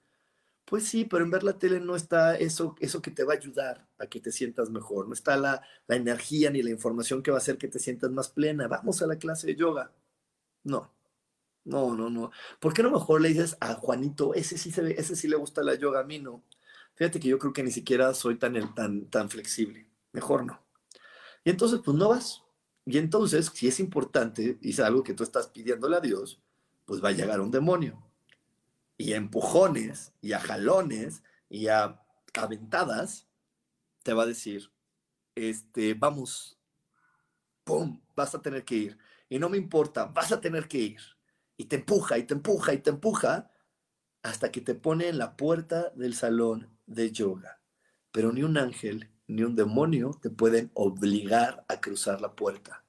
[0.66, 3.36] Pues sí, pero en ver la tele no está eso, eso que te va a
[3.36, 7.30] ayudar a que te sientas mejor, no está la, la energía ni la información que
[7.30, 8.66] va a hacer que te sientas más plena.
[8.66, 9.92] Vamos a la clase de yoga.
[10.64, 10.92] No,
[11.64, 12.32] no, no, no.
[12.60, 15.36] ¿Por qué no mejor le dices a Juanito, ese sí, se ve, ese sí le
[15.36, 16.42] gusta la yoga, a mí no?
[16.96, 19.88] Fíjate que yo creo que ni siquiera soy tan, tan, tan flexible.
[20.12, 20.60] Mejor no.
[21.44, 22.42] Y entonces, pues no vas.
[22.86, 26.40] Y entonces, si es importante y es algo que tú estás pidiéndole a Dios,
[26.86, 28.05] pues va a llegar un demonio
[28.98, 32.02] y a empujones y a jalones y a
[32.34, 33.26] aventadas,
[34.02, 34.70] te va a decir,
[35.34, 36.58] este, vamos,
[37.64, 38.00] ¡pum!
[38.14, 38.98] Vas a tener que ir.
[39.28, 41.00] Y no me importa, vas a tener que ir.
[41.56, 43.50] Y te empuja y te empuja y te empuja
[44.22, 47.60] hasta que te pone en la puerta del salón de yoga.
[48.12, 52.84] Pero ni un ángel ni un demonio te pueden obligar a cruzar la puerta.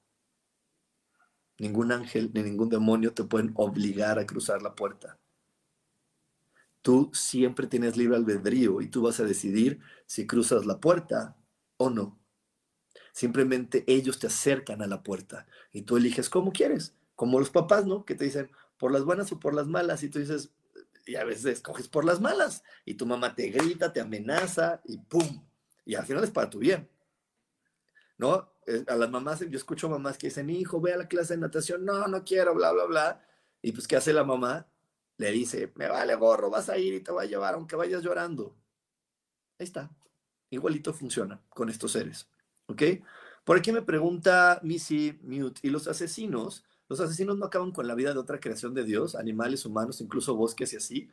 [1.58, 5.18] Ningún ángel ni ningún demonio te pueden obligar a cruzar la puerta.
[6.88, 11.36] Tú siempre tienes libre albedrío y tú vas a decidir si cruzas la puerta
[11.76, 12.18] o no.
[13.12, 17.84] Simplemente ellos te acercan a la puerta y tú eliges cómo quieres, como los papás,
[17.84, 18.06] ¿no?
[18.06, 20.50] Que te dicen por las buenas o por las malas y tú dices,
[21.04, 24.96] y a veces escoges por las malas y tu mamá te grita, te amenaza y
[24.96, 25.46] ¡pum!
[25.84, 26.88] Y al final es para tu bien.
[28.16, 28.50] ¿No?
[28.66, 31.40] Eh, a las mamás, yo escucho mamás que dicen, hijo, ve a la clase de
[31.40, 33.26] natación, no, no quiero, bla, bla, bla.
[33.60, 34.66] Y pues, ¿qué hace la mamá?
[35.18, 38.02] Le dice, me vale gorro, vas a ir y te va a llevar aunque vayas
[38.02, 38.56] llorando.
[39.58, 39.90] Ahí está.
[40.50, 42.28] Igualito funciona con estos seres.
[42.66, 42.82] ¿Ok?
[43.44, 46.64] Por aquí me pregunta Missy Mute, ¿y los asesinos?
[46.88, 49.14] ¿Los asesinos no acaban con la vida de otra creación de Dios?
[49.16, 51.10] Animales, humanos, incluso bosques y así.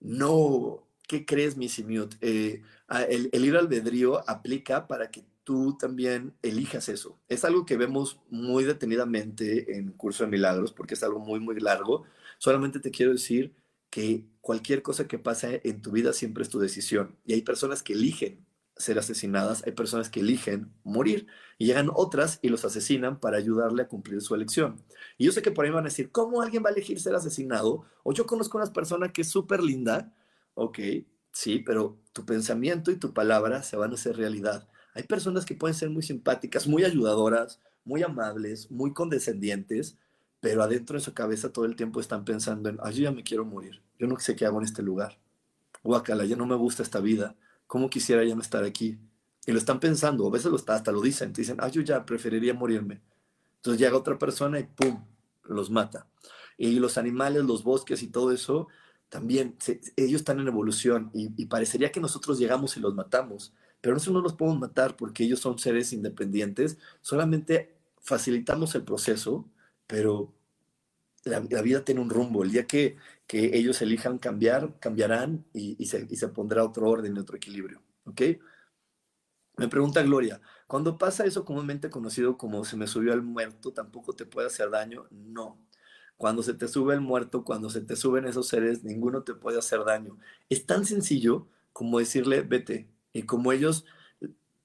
[0.00, 0.86] No.
[1.08, 2.16] ¿Qué crees, Missy Mute?
[2.20, 2.62] Eh,
[3.08, 7.18] el, el ir albedrío aplica para que tú también elijas eso.
[7.28, 11.58] Es algo que vemos muy detenidamente en Curso de Milagros, porque es algo muy, muy
[11.58, 12.04] largo
[12.42, 13.54] Solamente te quiero decir
[13.88, 17.16] que cualquier cosa que pase en tu vida siempre es tu decisión.
[17.24, 18.44] Y hay personas que eligen
[18.76, 23.82] ser asesinadas, hay personas que eligen morir y llegan otras y los asesinan para ayudarle
[23.82, 24.82] a cumplir su elección.
[25.18, 27.14] Y yo sé que por ahí van a decir, ¿cómo alguien va a elegir ser
[27.14, 27.84] asesinado?
[28.02, 30.12] O yo conozco a una persona que es súper linda,
[30.54, 30.80] ok,
[31.30, 34.68] sí, pero tu pensamiento y tu palabra se van a hacer realidad.
[34.94, 39.96] Hay personas que pueden ser muy simpáticas, muy ayudadoras, muy amables, muy condescendientes,
[40.42, 43.22] pero adentro de su cabeza todo el tiempo están pensando en, ay, yo ya me
[43.22, 45.16] quiero morir, yo no sé qué hago en este lugar,
[45.84, 47.36] guacala, ya no me gusta esta vida,
[47.68, 48.98] ¿cómo quisiera ya no estar aquí?
[49.46, 52.04] Y lo están pensando, a veces lo hasta lo dicen, te dicen, ay, yo ya
[52.04, 53.00] preferiría morirme.
[53.58, 55.04] Entonces llega otra persona y ¡pum!
[55.44, 56.08] los mata.
[56.58, 58.66] Y los animales, los bosques y todo eso,
[59.08, 59.56] también,
[59.94, 64.14] ellos están en evolución y, y, parecería que nosotros llegamos y los matamos, pero nosotros
[64.14, 69.48] no los podemos matar porque ellos son seres independientes, solamente facilitamos el proceso
[69.92, 70.32] pero
[71.24, 72.42] la, vida tiene un rumbo.
[72.42, 77.14] El día que, que ellos elijan cambiar, cambiarán y, se, y, se, pondrá otro orden
[77.14, 77.82] y otro equilibrio.
[78.06, 78.22] ¿Ok?
[79.58, 84.14] Me pregunta Gloria, cuando pasa eso comúnmente conocido como se me subió el muerto, ¿tampoco
[84.14, 85.04] te puede hacer daño?
[85.10, 85.58] No.
[86.16, 89.58] Cuando se te sube el muerto, cuando se te suben esos seres, ninguno te puede
[89.58, 90.16] hacer daño.
[90.48, 92.88] Es tan sencillo como decirle, vete.
[93.12, 93.84] Y como ellos,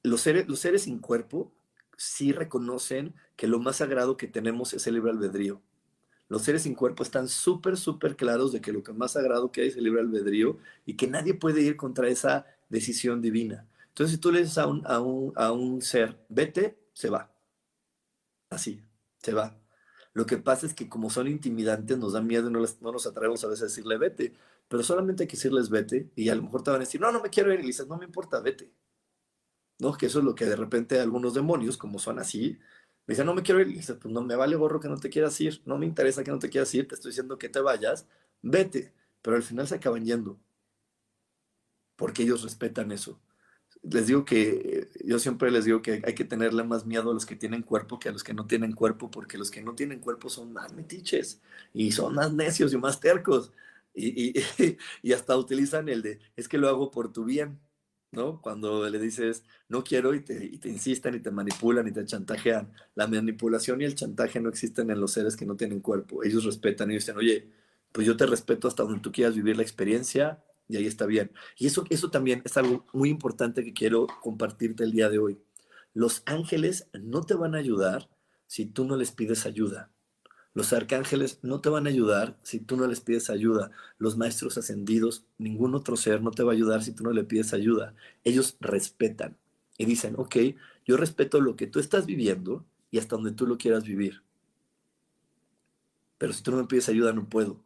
[0.04, 1.52] los seres, los seres sin cuerpo,
[1.98, 5.62] sí reconocen que lo más sagrado que tenemos es el libre albedrío.
[6.28, 9.62] Los seres sin cuerpo están súper, súper claros de que lo que más sagrado que
[9.62, 13.66] hay es el libre albedrío y que nadie puede ir contra esa decisión divina.
[13.90, 17.32] Entonces, si tú le dices a un, a un, a un ser, vete, se va.
[18.50, 18.84] Así,
[19.20, 19.58] se va.
[20.14, 23.08] Lo que pasa es que como son intimidantes, nos da miedo y no, no nos
[23.08, 24.34] atrevemos a veces a decirle vete.
[24.68, 27.12] Pero solamente hay que decirles vete y a lo mejor te van a decir, no,
[27.12, 27.62] no me quiero ir.
[27.62, 28.72] Y dices, no me importa, vete.
[29.80, 29.94] ¿No?
[29.94, 32.60] Que eso es lo que de repente algunos demonios, como son así,
[33.08, 33.68] me dicen, no me quiero ir.
[33.70, 35.62] Y dices, pues no me vale gorro que no te quieras ir.
[35.66, 36.88] No me interesa que no te quieras ir.
[36.88, 38.08] Te estoy diciendo que te vayas.
[38.42, 38.94] Vete.
[39.22, 40.40] Pero al final se acaban yendo.
[41.96, 43.20] Porque ellos respetan eso
[43.84, 47.26] les digo que yo siempre les digo que hay que tenerle más miedo a los
[47.26, 50.00] que tienen cuerpo que a los que no tienen cuerpo, porque los que no tienen
[50.00, 51.42] cuerpo son más metiches
[51.74, 53.54] y son más necios y más tercos.
[53.94, 54.40] Y,
[55.04, 57.60] y, hasta utilizan el de, es que lo hago por tu bien,
[58.18, 58.42] ¿no?
[58.42, 62.04] Cuando le dices, no quiero y te, y te insisten y te manipulan y te
[62.04, 62.74] chantajean.
[62.96, 66.24] La manipulación y el chantaje no existen en los seres que no tienen cuerpo.
[66.24, 67.50] Ellos respetan y dicen, oye,
[67.94, 71.32] pues yo te respeto hasta donde tú quieras vivir la experiencia, y ahí está bien.
[71.58, 75.40] Y eso, eso también es algo muy importante que quiero compartirte el día de hoy.
[75.94, 78.10] Los ángeles no te van a ayudar
[78.48, 79.92] si tú no les pides ayuda.
[80.54, 83.72] Los arcángeles no te van a ayudar si tú no les pides ayuda.
[84.00, 87.24] Los maestros ascendidos, ningún otro ser no te va a ayudar si tú no le
[87.24, 87.94] pides ayuda.
[88.24, 89.38] Ellos respetan
[89.78, 90.36] y dicen, ok,
[90.86, 94.24] yo respeto lo que tú estás viviendo y hasta donde tú lo quieras vivir.
[96.18, 97.62] Pero si tú no me pides ayuda, no puedo.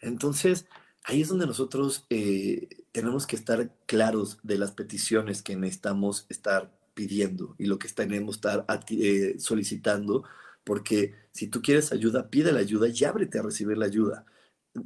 [0.00, 0.66] Entonces,
[1.04, 6.76] ahí es donde nosotros eh, tenemos que estar claros de las peticiones que necesitamos estar
[6.94, 10.24] pidiendo y lo que tenemos que estar eh, solicitando,
[10.66, 14.26] porque si tú quieres ayuda, pide la ayuda y ábrete a recibir la ayuda.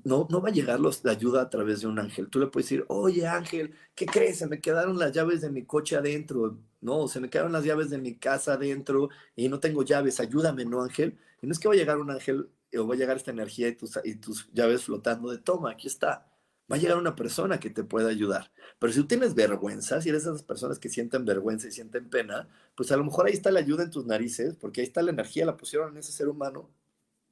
[0.04, 2.28] No, no va a llegar la ayuda a través de un ángel.
[2.28, 4.38] Tú le puedes decir, oye ángel, ¿qué crees?
[4.38, 6.58] Se me quedaron las llaves de mi coche adentro.
[6.82, 10.20] No, se me quedaron las llaves de mi casa adentro y no tengo llaves.
[10.20, 11.18] Ayúdame, ¿no, ángel?
[11.42, 13.68] Y no es que va a llegar un ángel o va a llegar esta energía
[13.68, 16.29] y tus, y tus llaves flotando de toma, aquí está.
[16.70, 18.52] Va a llegar una persona que te pueda ayudar.
[18.78, 22.08] Pero si tú tienes vergüenza, si eres de esas personas que sienten vergüenza y sienten
[22.08, 25.02] pena, pues a lo mejor ahí está la ayuda en tus narices, porque ahí está
[25.02, 26.70] la energía, la pusieron en ese ser humano,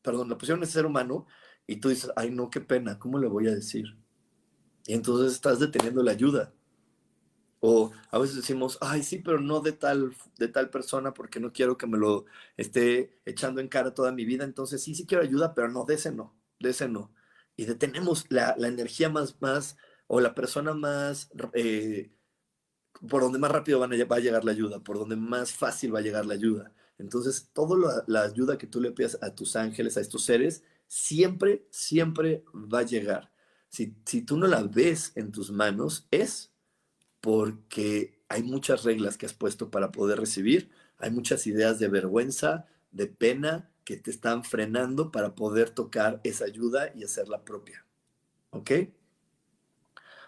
[0.02, 1.26] perdón, la pusieron en ese ser humano,
[1.66, 3.96] y tú dices, ay no, qué pena, ¿cómo le voy a decir?
[4.86, 6.52] Y entonces estás deteniendo la ayuda.
[7.60, 11.52] O a veces decimos, ay, sí, pero no de tal, de tal persona porque no
[11.52, 12.24] quiero que me lo
[12.56, 14.44] esté echando en cara toda mi vida.
[14.44, 17.12] Entonces sí, sí quiero ayuda, pero no, de ese no, de ese no.
[17.58, 22.12] Y detenemos la, energía más, más, o la persona más, eh,
[23.10, 26.02] por donde más rápido va a llegar la ayuda, por donde más fácil va a
[26.02, 26.72] llegar la ayuda.
[26.98, 31.66] Entonces, toda la, ayuda que tú le pidas a tus ángeles, a estos seres, siempre,
[31.70, 33.32] siempre va a llegar.
[33.68, 36.52] Si, si tú no la ves en tus manos, es
[37.20, 42.66] porque hay muchas reglas que has puesto para poder recibir, hay muchas ideas de vergüenza,
[42.92, 47.86] de pena que te están frenando para poder tocar esa ayuda y hacerla propia.
[48.50, 48.70] ¿Ok?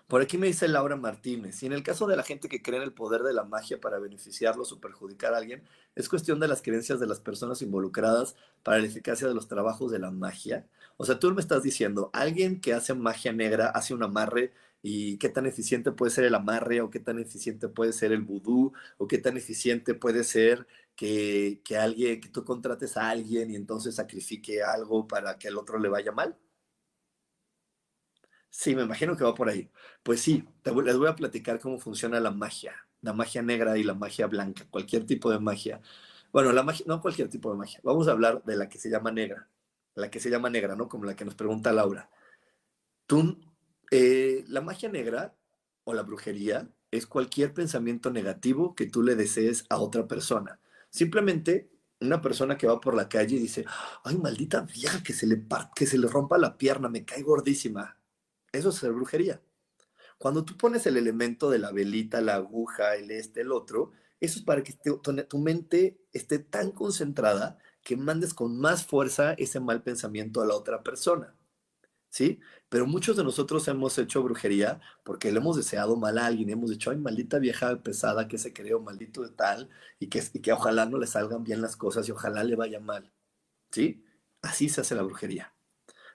[0.09, 2.79] Por aquí me dice Laura Martínez, y en el caso de la gente que cree
[2.79, 5.63] en el poder de la magia para beneficiarlos o perjudicar a alguien,
[5.95, 9.93] es cuestión de las creencias de las personas involucradas para la eficacia de los trabajos
[9.93, 10.67] de la magia.
[10.97, 15.19] O sea, tú me estás diciendo, alguien que hace magia negra hace un amarre y
[15.19, 18.73] qué tan eficiente puede ser el amarre o qué tan eficiente puede ser el vudú
[18.97, 20.67] o qué tan eficiente puede ser
[21.01, 25.57] que, que, alguien, que tú contrates a alguien y entonces sacrifique algo para que al
[25.57, 26.39] otro le vaya mal.
[28.51, 29.71] Sí, me imagino que va por ahí.
[30.03, 30.45] Pues sí,
[30.85, 34.67] les voy a platicar cómo funciona la magia, la magia negra y la magia blanca,
[34.69, 35.81] cualquier tipo de magia.
[36.33, 37.81] Bueno, la magia, no cualquier tipo de magia.
[37.83, 39.49] Vamos a hablar de la que se llama negra,
[39.95, 40.87] la que se llama negra, ¿no?
[40.87, 42.11] Como la que nos pregunta Laura.
[43.07, 43.39] Tú
[43.91, 45.35] eh, la magia negra
[45.85, 50.61] o la brujería es cualquier pensamiento negativo que tú le desees a otra persona.
[50.91, 51.71] Simplemente
[52.01, 53.65] una persona que va por la calle y dice,
[54.05, 57.99] ay, maldita vieja, que se le, que se le rompa la pierna, me cae gordísima.
[58.53, 59.41] Eso es brujería.
[60.19, 64.39] Cuando tú pones el elemento de la velita, la aguja, el este, el otro, eso
[64.39, 69.83] es para que tu mente esté tan concentrada que mandes con más fuerza ese mal
[69.83, 71.35] pensamiento a la otra persona.
[72.11, 72.41] ¿Sí?
[72.69, 76.71] Pero muchos de nosotros hemos hecho brujería porque le hemos deseado mal a alguien, hemos
[76.71, 80.53] dicho, ay, maldita vieja pesada que se creó, maldito de tal, y que, y que
[80.53, 83.11] ojalá no le salgan bien las cosas y ojalá le vaya mal,
[83.71, 84.05] ¿sí?
[84.43, 85.55] Así se hace la brujería.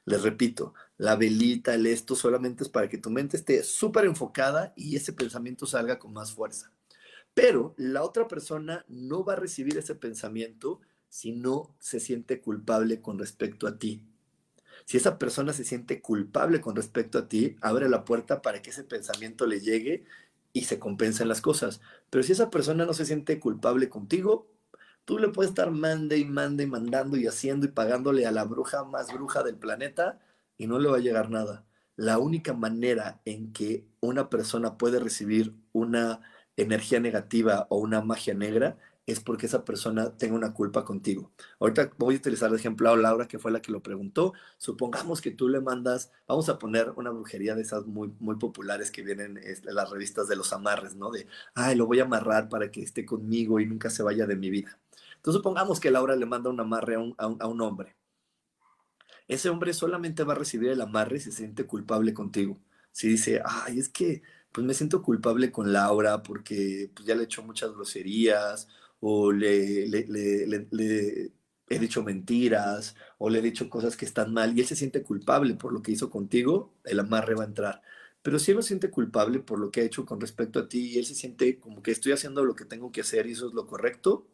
[0.06, 4.74] Les repito, la velita, el esto solamente es para que tu mente esté súper enfocada
[4.76, 6.72] y ese pensamiento salga con más fuerza.
[7.34, 10.80] Pero la otra persona no va a recibir ese pensamiento
[11.10, 14.04] si no se siente culpable con respecto a ti.
[14.86, 18.70] Si esa persona se siente culpable con respecto a ti, abre la puerta para que
[18.70, 20.06] ese pensamiento le llegue
[20.54, 21.82] y se compensen las cosas.
[22.10, 24.48] Pero si esa persona no se siente culpable contigo,
[25.04, 28.44] tú le puedes estar mande y mande y mandando y haciendo y pagándole a la
[28.46, 30.20] bruja más bruja del planeta
[30.58, 31.66] y no le va a llegar nada.
[31.96, 36.22] La única manera en que una persona puede recibir una
[36.58, 41.32] energía negativa o una magia negra es porque esa persona tenga una culpa contigo.
[41.60, 44.34] Ahorita voy a utilizar el ejemplo a Laura, que fue la que lo preguntó.
[44.58, 48.90] Supongamos que tú le mandas, vamos a poner una brujería de esas muy, muy populares
[48.90, 51.12] que vienen en las revistas de los amarres, ¿no?
[51.12, 54.36] De, ay, lo voy a amarrar para que esté conmigo y nunca se vaya de
[54.36, 54.80] mi vida.
[55.18, 57.96] Entonces supongamos que Laura le manda un amarre a un, a un hombre.
[59.28, 62.60] Ese hombre solamente va a recibir el amarre si se siente culpable contigo.
[62.92, 67.22] Si dice, ay, es que pues me siento culpable con Laura porque pues, ya le
[67.22, 68.68] he hecho muchas groserías
[69.00, 69.86] o le,
[71.70, 75.04] he dicho mentiras o le he dicho cosas que están mal y él se siente
[75.04, 77.82] culpable por lo que hizo contigo, el amarre va a entrar.
[78.22, 80.94] Pero si él no siente culpable por lo que ha hecho con respecto a ti
[80.94, 83.48] y él se siente como que estoy haciendo lo que tengo que hacer y eso
[83.48, 84.28] es lo correcto,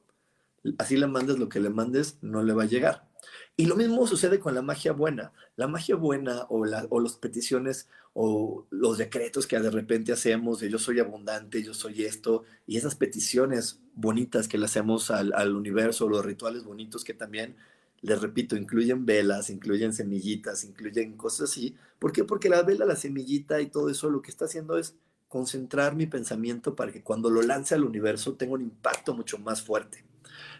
[0.78, 3.11] así le mandes lo que le mandes, no le va a llegar.
[3.58, 5.34] Y lo mismo sucede con la magia buena.
[5.56, 10.70] La magia buena o, la, las peticiones o los decretos que de repente hacemos de
[10.70, 15.56] yo soy abundante, yo soy esto, y esas peticiones bonitas que le hacemos al, al
[15.56, 17.56] universo, los rituales bonitos que también,
[18.02, 21.76] les repito, incluyen velas, incluyen semillitas, incluyen cosas así.
[22.00, 22.24] ¿Por qué?
[22.24, 24.96] Porque la vela, la semillita y todo eso lo que está haciendo es
[25.28, 29.62] concentrar mi pensamiento para que cuando lo lance al universo tenga un impacto mucho más
[29.62, 30.04] fuerte.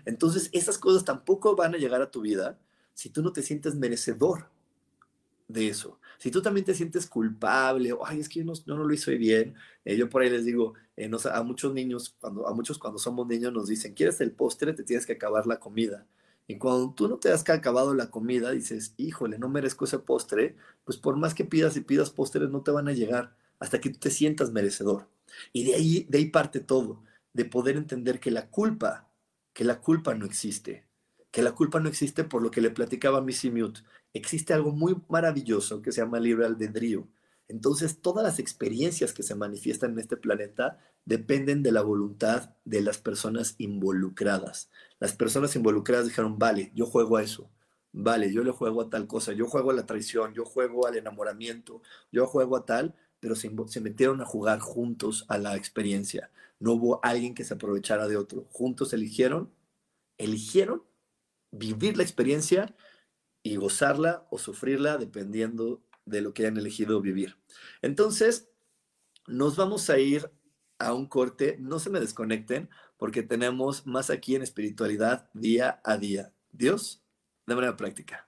[0.06, 2.58] Entonces, esas cosas tampoco van a llegar a tu vida
[2.94, 4.50] si tú no te sientes merecedor
[5.48, 6.00] de eso.
[6.18, 9.98] Si tú también te sientes culpable, ay, es que yo no, lo hice bien, eh,
[9.98, 13.52] yo por ahí les digo, eh, a muchos niños, cuando, a muchos cuando somos niños
[13.54, 14.74] nos dicen, ¿quieres el postre?
[14.74, 16.08] Te tienes que acabar la comida.
[16.48, 20.56] Y cuando tú no te has acabado la comida, dices, híjole, no merezco ese postre,
[20.84, 23.90] pues por más que pidas y pidas postres, no te van a llegar hasta que
[23.90, 25.08] tú te sientas merecedor.
[25.54, 29.10] Y de ahí, de ahí parte todo, de poder entender que la culpa,
[29.54, 30.91] que la culpa no existe
[31.32, 33.82] que la culpa no existe por lo que le platicaba Missy Mute.
[34.14, 37.08] Existe algo muy maravilloso que se llama libre albedrío.
[37.48, 42.82] Entonces, todas las experiencias que se manifiestan en este planeta dependen de la voluntad de
[42.82, 44.70] las personas involucradas.
[45.00, 47.50] Las personas involucradas dijeron, vale, yo juego a eso,
[47.92, 50.98] vale, yo le juego a tal cosa, yo juego a la traición, yo juego al
[50.98, 56.32] enamoramiento, yo juego a tal, pero se, se metieron a jugar juntos a la experiencia.
[56.60, 58.48] No hubo alguien que se aprovechara de otro.
[58.52, 59.52] Juntos eligieron,
[60.18, 60.84] eligieron
[61.52, 62.76] vivir la experiencia
[63.44, 67.38] y gozarla o sufrirla dependiendo de lo que hayan elegido vivir.
[67.82, 68.50] Entonces,
[69.28, 70.32] nos vamos a ir
[70.80, 75.98] a un corte, no se me desconecten porque tenemos más aquí en espiritualidad día a
[75.98, 76.34] día.
[76.52, 77.04] Dios,
[77.46, 78.28] de manera práctica.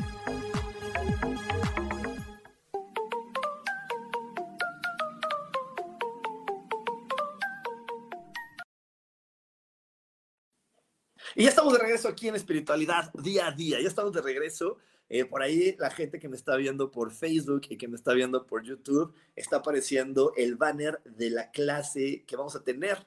[12.11, 13.79] Aquí en espiritualidad día a día.
[13.81, 14.77] Ya estamos de regreso.
[15.09, 18.13] Eh, por ahí la gente que me está viendo por Facebook y que me está
[18.13, 23.05] viendo por YouTube está apareciendo el banner de la clase que vamos a tener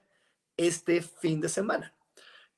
[0.57, 1.95] este fin de semana.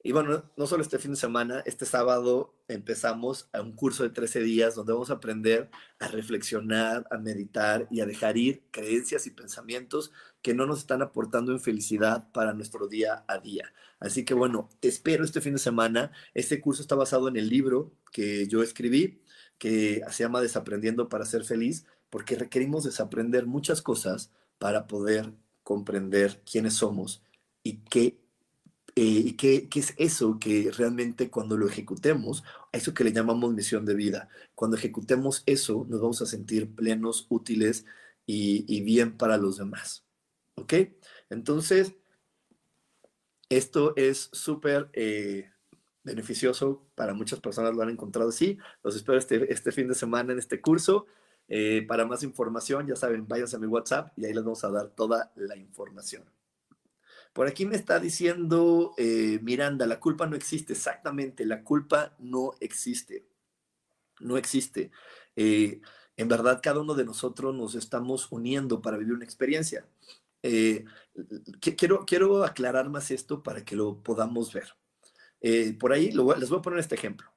[0.07, 4.11] Y bueno, no solo este fin de semana, este sábado empezamos a un curso de
[4.11, 9.27] 13 días donde vamos a aprender a reflexionar, a meditar y a dejar ir creencias
[9.27, 13.73] y pensamientos que no nos están aportando en felicidad para nuestro día a día.
[13.99, 16.13] Así que bueno, te espero este fin de semana.
[16.35, 19.25] Este curso está basado en el libro que yo escribí,
[19.59, 25.33] que se llama Desaprendiendo para ser feliz, porque requerimos desaprender muchas cosas para poder
[25.65, 27.25] comprender quiénes somos
[27.65, 28.21] y qué,
[28.97, 32.43] eh, qué, qué, es eso que realmente cuando lo ejecutemos,
[32.73, 37.27] eso que le llamamos misión de vida, cuando ejecutemos eso nos vamos a sentir plenos,
[37.29, 37.85] útiles
[38.27, 40.05] y, y bien para los demás.
[40.57, 40.75] ¿Ok?
[41.31, 41.95] Entonces,
[43.49, 45.51] esto es súper eh,
[46.03, 48.59] beneficioso para muchas personas, lo han encontrado así.
[48.83, 51.07] Los espero este, este fin de semana en este curso.
[51.49, 54.71] Eh, para más información, ya saben, váyanse a mi WhatsApp y ahí les vamos a
[54.71, 56.25] dar toda la información.
[57.37, 60.73] Por aquí me está diciendo eh, Miranda, la culpa no existe.
[60.73, 63.27] Exactamente, la culpa no existe.
[64.21, 64.91] No existe.
[65.37, 65.83] Eh,
[66.17, 69.87] en verdad, cada uno de nosotros nos estamos uniendo para vivir una experiencia.
[71.61, 74.75] quiero, quiero aclarar más esto para que lo podamos ver.
[75.79, 77.31] por ahí les voy a poner este ejemplo.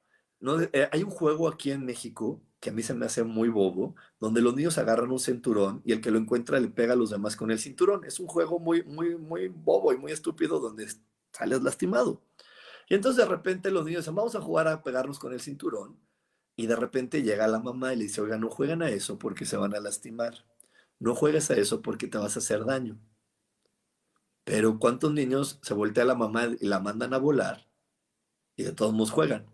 [0.92, 4.42] hay un juego aquí en México que a mí se me hace muy bobo, donde
[4.42, 7.34] los niños agarran un cinturón y el que lo encuentra le pega a los demás
[7.34, 8.04] con el cinturón.
[8.04, 10.86] Es un juego muy, muy, muy bobo y muy estúpido donde
[11.32, 12.22] sales lastimado.
[12.88, 15.98] Y entonces de repente los niños dicen, vamos a jugar a pegarnos con el cinturón.
[16.56, 19.46] Y de repente llega la mamá y le dice, oiga, no jueguen a eso porque
[19.46, 20.44] se van a lastimar.
[20.98, 22.98] No juegues a eso porque te vas a hacer daño.
[24.44, 27.66] Pero ¿cuántos niños se voltea a la mamá y la mandan a volar
[28.56, 29.46] y de todos modos juegan?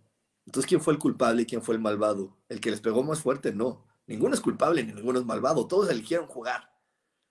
[0.46, 2.36] Entonces, ¿quién fue el culpable y quién fue el malvado?
[2.48, 3.52] ¿El que les pegó más fuerte?
[3.52, 3.84] No.
[4.06, 5.66] Ninguno es culpable ni ninguno es malvado.
[5.66, 6.72] Todos eligieron jugar.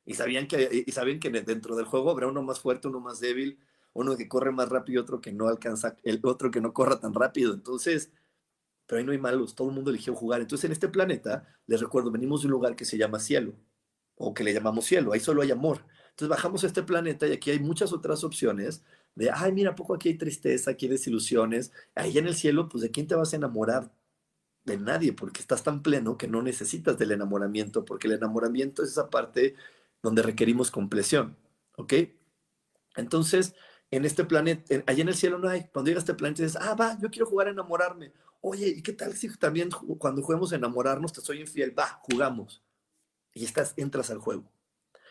[0.05, 3.19] Y sabían que, y sabían que dentro del juego habrá uno más fuerte, uno más
[3.19, 3.59] débil,
[3.93, 6.99] uno que corre más rápido y otro que no alcanza, el otro que no corra
[6.99, 7.53] tan rápido.
[7.53, 8.11] Entonces,
[8.85, 10.41] pero ahí no hay malos, todo el mundo eligió jugar.
[10.41, 13.55] Entonces, en este planeta, les recuerdo, venimos de un lugar que se llama cielo,
[14.15, 15.85] o que le llamamos cielo, ahí solo hay amor.
[16.11, 18.83] Entonces bajamos a este planeta y aquí hay muchas otras opciones
[19.15, 21.71] de, ay, mira, poco aquí hay tristeza, aquí hay desilusiones.
[21.95, 23.91] Ahí en el cielo, pues de quién te vas a enamorar?
[24.65, 28.89] De nadie, porque estás tan pleno que no necesitas del enamoramiento, porque el enamoramiento es
[28.91, 29.55] esa parte
[30.03, 31.37] donde requerimos compleción,
[31.77, 31.93] ¿ok?
[32.95, 33.55] Entonces,
[33.91, 35.65] en este planeta, allá en el cielo no hay.
[35.71, 38.11] Cuando llegas a este planeta dices, ah, va, yo quiero jugar a enamorarme.
[38.41, 41.77] Oye, ¿y qué tal si también cuando juguemos a enamorarnos te soy infiel?
[41.77, 42.63] Va, jugamos.
[43.33, 44.51] Y estás, entras al juego.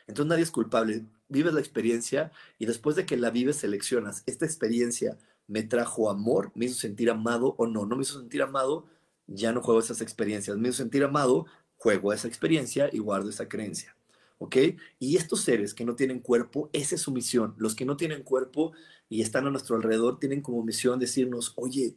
[0.06, 4.44] Entonces nadie es culpable vives la experiencia y después de que la vives seleccionas, esta
[4.44, 8.86] experiencia me trajo amor, me hizo sentir amado o no, no me hizo sentir amado,
[9.26, 11.46] ya no juego esas experiencias, me hizo sentir amado,
[11.76, 13.96] juego esa experiencia y guardo esa creencia.
[14.38, 14.56] ¿Ok?
[14.98, 17.54] Y estos seres que no tienen cuerpo, esa es su misión.
[17.56, 18.72] Los que no tienen cuerpo
[19.08, 21.96] y están a nuestro alrededor tienen como misión decirnos, oye,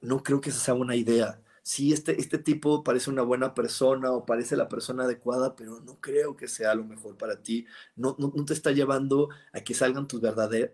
[0.00, 4.12] no creo que esa sea una idea sí, este, este tipo parece una buena persona
[4.12, 7.66] o parece la persona adecuada, pero no creo que sea lo mejor para ti.
[7.96, 10.20] No, no, te está llevando a que salgan tus,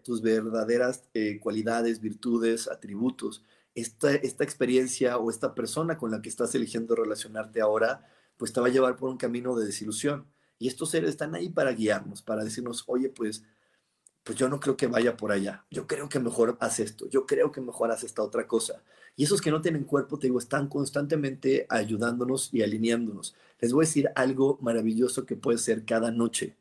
[0.03, 3.45] tus verdaderas eh, cualidades, virtudes, atributos.
[3.75, 8.07] Esta, esta experiencia o esta persona con la que estás eligiendo relacionarte ahora,
[8.37, 10.27] pues te va a llevar por un camino de desilusión.
[10.59, 13.45] Y estos seres están ahí para guiarnos, para decirnos, oye, pues
[14.25, 15.65] pues yo no creo que vaya por allá.
[15.71, 17.07] Yo creo que mejor haz esto.
[17.11, 18.83] Yo creo que mejor haz esta otra cosa.
[19.17, 23.37] Y esos que no tienen cuerpo, te digo, están constantemente ayudándonos y alineándonos.
[23.61, 26.57] Les voy a decir algo maravilloso que puede ser cada noche.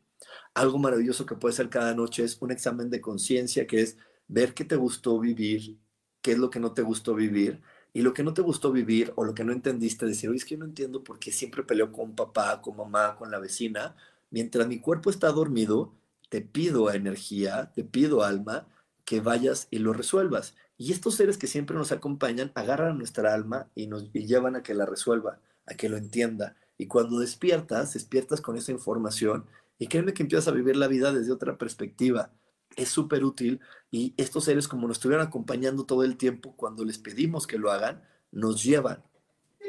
[0.54, 3.98] Algo maravilloso que puede ser cada noche es un examen de conciencia, que es
[4.28, 5.78] ver qué te gustó vivir,
[6.22, 7.62] qué es lo que no te gustó vivir.
[7.94, 10.46] Y lo que no te gustó vivir o lo que no entendiste, decir, oye, es
[10.46, 13.96] que yo no entiendo por qué siempre peleo con papá, con mamá, con la vecina.
[14.32, 15.94] Mientras mi cuerpo está dormido,
[16.34, 18.68] te pido energía, te pido alma,
[19.06, 20.56] que vayas y lo resuelvas.
[20.80, 24.74] Y estos seres que siempre nos acompañan agarran nuestra alma y nos llevan a que
[24.74, 26.56] la resuelva, a que lo entienda.
[26.76, 29.46] Y cuando despiertas, despiertas con esa información
[29.78, 32.32] y créeme que empiezas a vivir la vida desde otra perspectiva.
[32.76, 33.60] Es súper útil
[33.92, 37.72] y estos seres como nos estuvieran acompañando todo el tiempo, cuando les pedimos que lo
[37.72, 39.04] hagan, nos llevan,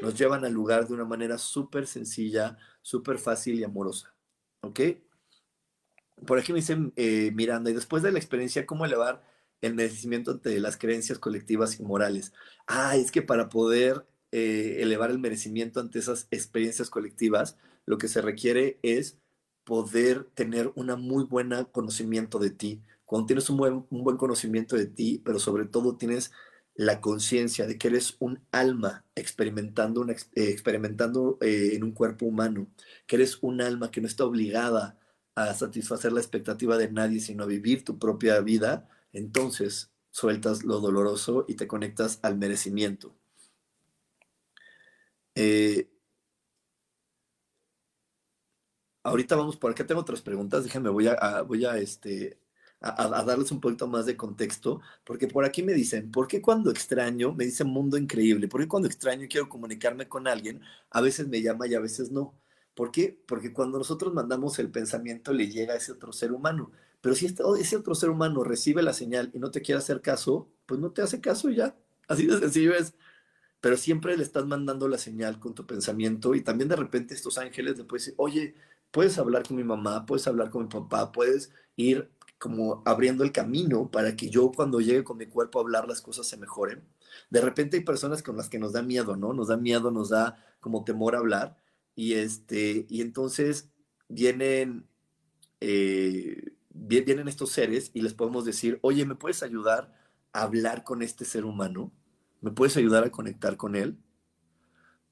[0.00, 4.14] nos llevan al lugar de una manera súper sencilla, súper fácil y amorosa.
[4.62, 4.80] ¿Ok?
[6.26, 9.22] Por aquí me dice eh, Miranda, y después de la experiencia, ¿cómo elevar
[9.60, 12.32] el merecimiento de las creencias colectivas y morales?
[12.66, 17.56] Ah, es que para poder eh, elevar el merecimiento ante esas experiencias colectivas,
[17.86, 19.18] lo que se requiere es
[19.64, 22.82] poder tener un muy buen conocimiento de ti.
[23.04, 26.32] Cuando tienes un buen, un buen conocimiento de ti, pero sobre todo tienes
[26.74, 32.66] la conciencia de que eres un alma experimentando, eh, experimentando en un cuerpo humano,
[33.06, 34.98] que eres un alma que no está obligada
[35.34, 40.80] a satisfacer la expectativa de nadie, sino a vivir tu propia vida, entonces sueltas lo
[40.80, 43.14] doloroso y te conectas al merecimiento.
[45.34, 45.88] Eh,
[49.02, 52.38] ahorita vamos por acá, tengo otras preguntas, déjenme, voy a, voy a, este,
[52.80, 56.70] a, darles un poquito más de contexto, porque por aquí me dicen, ¿por qué cuando
[56.70, 60.60] extraño, me dicen mundo increíble, ¿por qué cuando extraño quiero comunicarme con alguien,
[60.90, 62.34] a veces me llama y a veces no?
[62.74, 63.18] ¿Por qué?
[63.26, 66.72] Porque cuando nosotros mandamos el pensamiento le llega a ese otro ser humano.
[67.00, 70.00] Pero si este, ese otro ser humano recibe la señal y no te quiere hacer
[70.00, 71.76] caso, pues no te hace caso ya.
[72.08, 72.94] Así de sencillo es.
[73.60, 77.38] Pero siempre le estás mandando la señal con tu pensamiento y también de repente estos
[77.38, 78.54] ángeles le pueden decir, oye,
[78.90, 83.32] puedes hablar con mi mamá, puedes hablar con mi papá, puedes ir como abriendo el
[83.32, 86.82] camino para que yo cuando llegue con mi cuerpo a hablar las cosas se mejoren.
[87.30, 89.32] De repente hay personas con las que nos da miedo, ¿no?
[89.32, 91.56] Nos da miedo, nos da como temor a hablar
[91.94, 93.70] y, este, y entonces
[94.08, 94.86] vienen,
[95.60, 99.92] eh, vienen estos seres y les podemos decir, oye, ¿me puedes ayudar
[100.32, 101.92] a hablar con este ser humano?
[102.40, 103.96] ¿Me puedes ayudar a conectar con él?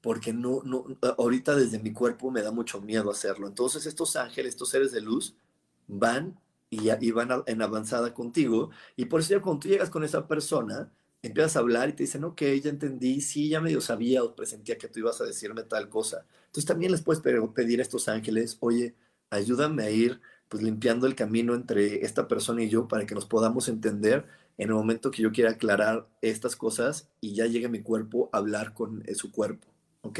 [0.01, 0.85] Porque no, no,
[1.17, 3.47] ahorita desde mi cuerpo me da mucho miedo hacerlo.
[3.47, 5.35] Entonces estos ángeles, estos seres de luz,
[5.87, 8.69] van y, y van en avanzada contigo.
[8.97, 10.91] Y por eso ya cuando tú llegas con esa persona,
[11.23, 14.77] empiezas a hablar y te dicen, ok, ya entendí, sí, ya medio sabía o presentía
[14.77, 16.25] que tú ibas a decirme tal cosa.
[16.47, 18.95] Entonces también les puedes pedir a estos ángeles, oye,
[19.29, 23.25] ayúdame a ir pues limpiando el camino entre esta persona y yo para que nos
[23.25, 27.81] podamos entender en el momento que yo quiera aclarar estas cosas y ya llegue mi
[27.81, 29.67] cuerpo a hablar con eh, su cuerpo,
[30.01, 30.19] ¿ok?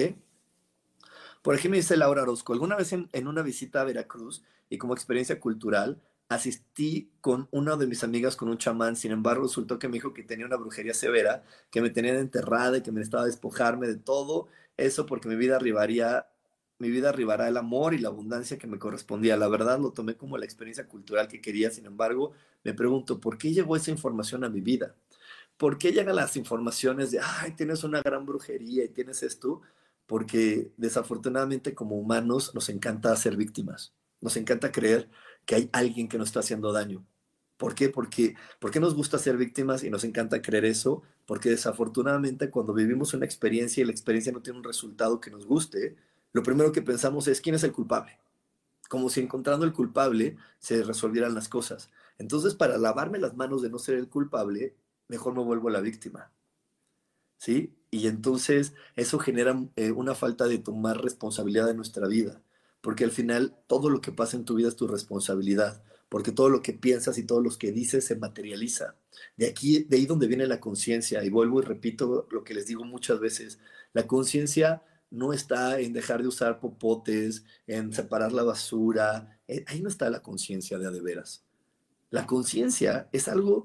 [1.43, 4.77] Por aquí me dice Laura Orozco, alguna vez en, en una visita a Veracruz y
[4.77, 9.79] como experiencia cultural, asistí con una de mis amigas con un chamán, sin embargo resultó
[9.79, 13.01] que me dijo que tenía una brujería severa, que me tenían enterrada y que me
[13.01, 14.47] estaba a despojarme de todo
[14.77, 16.27] eso porque mi vida arribaría
[16.83, 19.37] mi vida arribará el amor y la abundancia que me correspondía.
[19.37, 23.37] La verdad lo tomé como la experiencia cultural que quería, sin embargo, me pregunto, ¿por
[23.37, 24.95] qué llegó esa información a mi vida?
[25.57, 29.61] ¿Por qué llegan las informaciones de, ay, tienes una gran brujería y tienes esto?
[30.05, 35.09] Porque desafortunadamente como humanos nos encanta ser víctimas, nos encanta creer
[35.45, 37.05] que hay alguien que nos está haciendo daño.
[37.57, 37.89] ¿Por qué?
[37.89, 43.13] Porque, porque nos gusta ser víctimas y nos encanta creer eso, porque desafortunadamente cuando vivimos
[43.13, 45.95] una experiencia y la experiencia no tiene un resultado que nos guste,
[46.33, 48.19] lo primero que pensamos es quién es el culpable.
[48.89, 51.89] Como si encontrando el culpable se resolvieran las cosas.
[52.17, 54.75] Entonces, para lavarme las manos de no ser el culpable,
[55.07, 56.31] mejor me vuelvo la víctima.
[57.37, 57.73] ¿Sí?
[57.91, 62.41] Y entonces eso genera eh, una falta de tomar responsabilidad de nuestra vida
[62.83, 66.49] porque al final todo lo que pasa en tu vida es tu responsabilidad, porque todo
[66.49, 68.97] lo que piensas y todo lo que dices se materializa.
[69.37, 72.67] De aquí, de ahí donde viene la conciencia, y vuelvo y repito lo que les
[72.67, 73.57] digo muchas veces,
[73.93, 79.81] la conciencia no está en dejar de usar popotes, en separar la basura, eh, ahí
[79.81, 81.45] no está la conciencia de a veras.
[82.09, 83.63] La conciencia es algo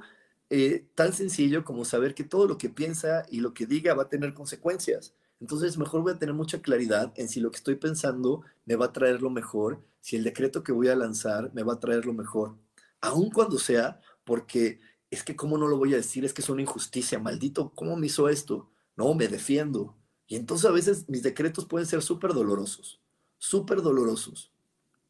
[0.49, 4.05] eh, tan sencillo como saber que todo lo que piensa y lo que diga va
[4.05, 5.13] a tener consecuencias.
[5.41, 8.87] Entonces, mejor voy a tener mucha claridad en si lo que estoy pensando me va
[8.87, 12.07] a traer lo mejor, si el decreto que voy a lanzar me va a traer
[12.07, 12.57] lo mejor,
[13.01, 14.81] aun cuando sea, porque
[15.11, 17.97] es que cómo no lo voy a decir, es que es una injusticia, maldito, ¿cómo
[17.97, 18.69] me hizo esto?
[18.97, 19.95] No, me defiendo.
[20.27, 23.01] Y entonces a veces mis decretos pueden ser súper dolorosos,
[23.39, 24.53] súper dolorosos,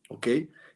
[0.09, 0.27] ¿ok?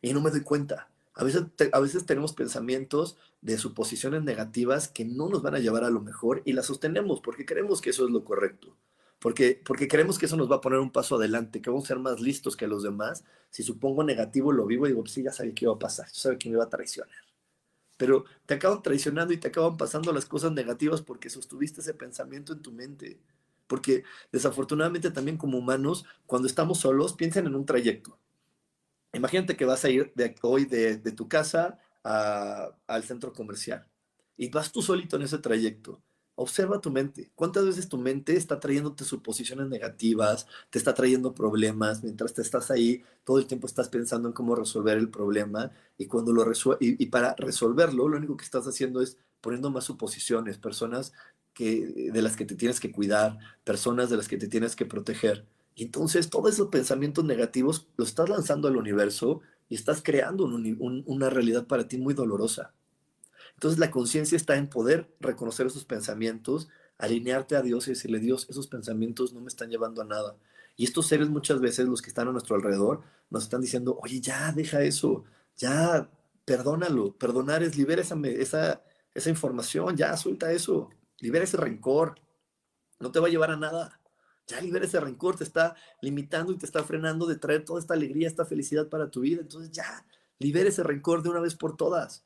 [0.01, 0.89] Y no me doy cuenta.
[1.15, 5.85] A veces, a veces tenemos pensamientos de suposiciones negativas que no nos van a llevar
[5.85, 8.75] a lo mejor y las sostenemos porque creemos que eso es lo correcto
[9.23, 11.89] porque, porque creemos que eso nos va a poner un paso adelante, que vamos a
[11.89, 13.23] ser más listos que los demás.
[13.51, 16.09] Si supongo negativo, lo vivo y digo, pues sí, ya sabía qué iba a pasar,
[16.09, 17.15] yo sabía que me iba a traicionar.
[17.97, 22.53] Pero te acaban traicionando y te acaban pasando las cosas negativas porque sostuviste ese pensamiento
[22.53, 23.21] en tu mente.
[23.69, 24.03] Porque
[24.33, 28.19] desafortunadamente también como humanos, cuando estamos solos, piensen en un trayecto.
[29.13, 30.13] Imagínate que vas a ir
[30.43, 33.87] hoy de tu casa al centro comercial
[34.37, 36.03] y vas tú solito en ese trayecto
[36.43, 37.31] Observa tu mente.
[37.37, 42.69] ¿Cuántas veces tu mente está trayéndote suposiciones negativas, te está trayendo problemas, mientras te estás
[42.73, 46.45] ahí, todo el tiempo estás pensando en cómo resolver el problema y cuando lo
[46.81, 51.13] y, para resolverlo, lo único que estás haciendo es poniendo más suposiciones, personas
[51.55, 54.85] que, de las que te tienes que cuidar, personas de las que te tienes que
[54.85, 55.47] proteger.
[55.77, 61.31] Y entonces todos esos pensamientos negativos los estás lanzando al universo y estás creando una
[61.31, 62.75] realidad para ti muy dolorosa.
[63.63, 68.49] Entonces la conciencia está en poder reconocer esos pensamientos, alinearte a Dios y decirle, Dios,
[68.51, 70.37] esos pensamientos no me están llevando a nada.
[70.77, 74.21] Y estos seres muchas veces, los que están a nuestro alrededor, nos están diciendo, oye,
[74.21, 75.23] ya, deja eso,
[75.57, 76.11] ya,
[76.45, 77.17] perdónalo.
[77.17, 78.83] Perdonar es libera esa, esa,
[79.15, 80.91] esa información, ya, suelta eso,
[81.21, 82.17] libera ese rencor.
[82.99, 84.01] No te va a llevar a nada.
[84.49, 87.95] Ya libera ese rencor, te está limitando y te está frenando de traer toda esta
[87.95, 89.41] alegría, esta felicidad para tu vida.
[89.41, 90.05] Entonces ya,
[90.41, 92.25] libera ese rencor de una vez por todas.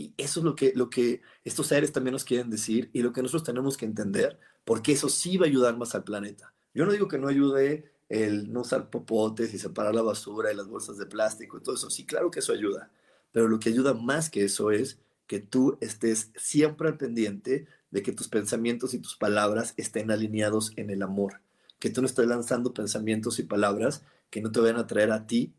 [0.00, 3.12] Y eso es lo que, lo que estos seres también nos quieren decir y lo
[3.12, 6.54] que nosotros tenemos que entender, porque eso sí va a ayudar más al planeta.
[6.72, 10.56] Yo no digo que no ayude el no usar popotes y separar la basura y
[10.56, 11.90] las bolsas de plástico y todo eso.
[11.90, 12.90] Sí, claro que eso ayuda.
[13.30, 18.02] Pero lo que ayuda más que eso es que tú estés siempre al pendiente de
[18.02, 21.42] que tus pensamientos y tus palabras estén alineados en el amor.
[21.78, 25.26] Que tú no estés lanzando pensamientos y palabras que no te vayan a traer a
[25.26, 25.52] ti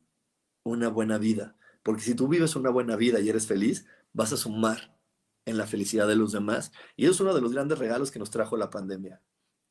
[0.63, 1.55] una buena vida.
[1.83, 4.97] Porque si tú vives una buena vida y eres feliz, vas a sumar
[5.45, 6.71] en la felicidad de los demás.
[6.95, 9.21] Y eso es uno de los grandes regalos que nos trajo la pandemia.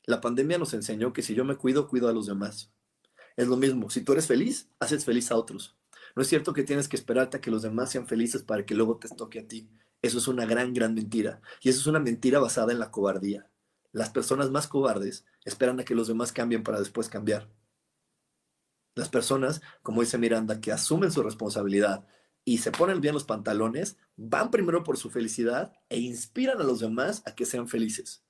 [0.05, 2.73] La pandemia nos enseñó que si yo me cuido, cuido a los demás.
[3.37, 5.77] Es lo mismo, si tú eres feliz, haces feliz a otros.
[6.17, 8.75] No es cierto que tienes que esperarte a que los demás sean felices para que
[8.75, 9.71] luego te toque a ti.
[10.03, 11.41] Eso es una gran, gran mentira.
[11.63, 13.49] Y eso es una mentira basada en la cobardía.
[13.93, 17.49] Las personas más cobardes esperan a que los demás cambien para después cambiar.
[18.95, 22.07] Las personas, como dice Miranda, que asumen su responsabilidad
[22.51, 26.81] y se ponen bien los pantalones, van primero por su felicidad e inspiran a los
[26.81, 28.25] demás a que sean felices.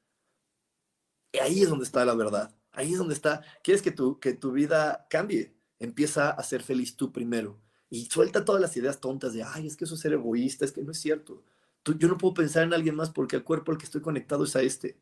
[1.33, 2.55] Y ahí es donde está la verdad.
[2.71, 3.43] Ahí es donde está.
[3.64, 5.57] ¿Quieres que tu, que tu vida cambie?
[5.79, 7.62] Empieza a ser feliz tú primero.
[7.89, 10.73] Y suelta todas las ideas tontas de, ay, es que eso es ser egoísta, es
[10.73, 11.43] que no es cierto.
[11.87, 14.55] yo no puedo pensar en alguien más porque el cuerpo al que estoy conectado es
[14.55, 15.01] a este.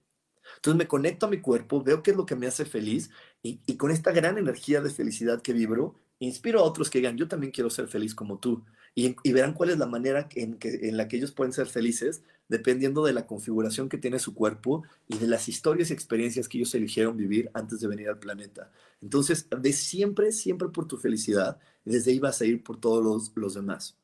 [0.54, 3.10] Entonces me conecto a mi cuerpo, veo qué es lo que me hace feliz
[3.42, 7.16] y, y con esta gran energía de felicidad que vibro, inspiro a otros que digan,
[7.16, 8.64] yo también quiero ser feliz como tú.
[8.94, 12.22] Y, verán cuál es la manera en, que, en la que ellos pueden ser felices
[12.48, 16.58] dependiendo de la configuración que tiene su cuerpo y de las historias y experiencias que
[16.58, 18.72] ellos eligieron vivir antes de venir al planeta.
[19.02, 23.32] Entonces, ve siempre, siempre por tu felicidad desde ahí vas a ir por todos los,
[23.36, 23.96] los demás.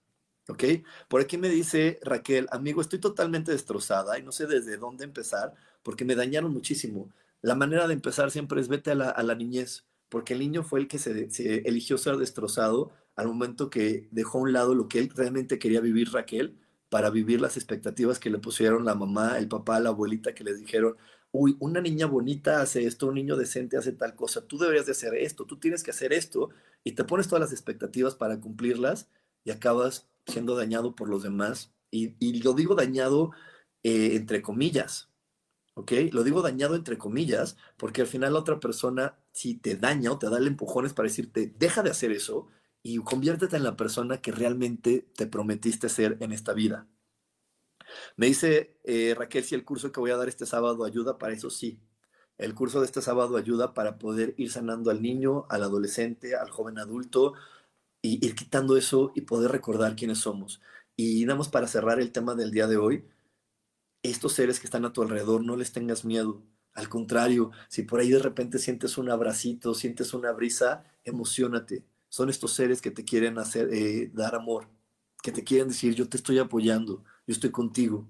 [0.49, 0.64] ¿Ok?
[1.09, 5.55] Por aquí me dice Raquel, amigo, estoy totalmente destrozada y no sé desde dónde empezar
[5.82, 7.11] porque me dañaron muchísimo.
[7.41, 9.85] La manera de empezar siempre es vete a la niñez,
[10.15, 11.29] porque el niño fue el que se,
[11.69, 15.81] eligió ser destrozado al momento que dejó a un lado lo que él realmente quería
[15.81, 16.57] vivir Raquel
[16.89, 20.61] para vivir las expectativas que le pusieron la mamá, el papá, la abuelita que les
[20.61, 20.97] dijeron,
[21.33, 24.93] uy, una niña bonita hace esto, un niño decente hace tal cosa, tú deberías de
[24.93, 26.51] hacer esto, tú tienes que hacer esto,
[26.85, 29.09] y te pones todas las expectativas para cumplirlas
[29.43, 31.75] y acabas siendo dañado por los demás.
[31.91, 33.33] Y, y lo digo dañado
[33.83, 35.11] eh, entre comillas,
[35.75, 35.93] ¿ok?
[36.12, 40.18] Lo digo dañado entre comillas, porque al final la otra persona, si te daña o
[40.18, 42.49] te da el empujones para decirte, deja de hacer eso
[42.82, 46.87] y conviértete en la persona que realmente te prometiste ser en esta vida.
[48.16, 51.35] Me dice eh, Raquel si el curso que voy a dar este sábado ayuda para
[51.35, 51.80] eso, sí.
[52.39, 56.51] El curso de este sábado ayuda para poder ir sanando al niño, al adolescente, al
[56.51, 57.35] joven adulto,
[58.03, 60.61] y ir quitando eso y poder recordar quiénes somos.
[60.97, 63.09] Y nada más para cerrar el tema del día de hoy,
[64.03, 66.43] estos seres que están a tu alrededor, no les tengas miedo.
[66.75, 71.85] Al contrario, si por ahí de repente sientes un abracito, sientes una brisa, emocionate.
[72.09, 74.68] Son estos seres que te quieren hacer, eh, dar amor,
[75.22, 78.09] que te quieren decir, yo te estoy apoyando, yo estoy contigo.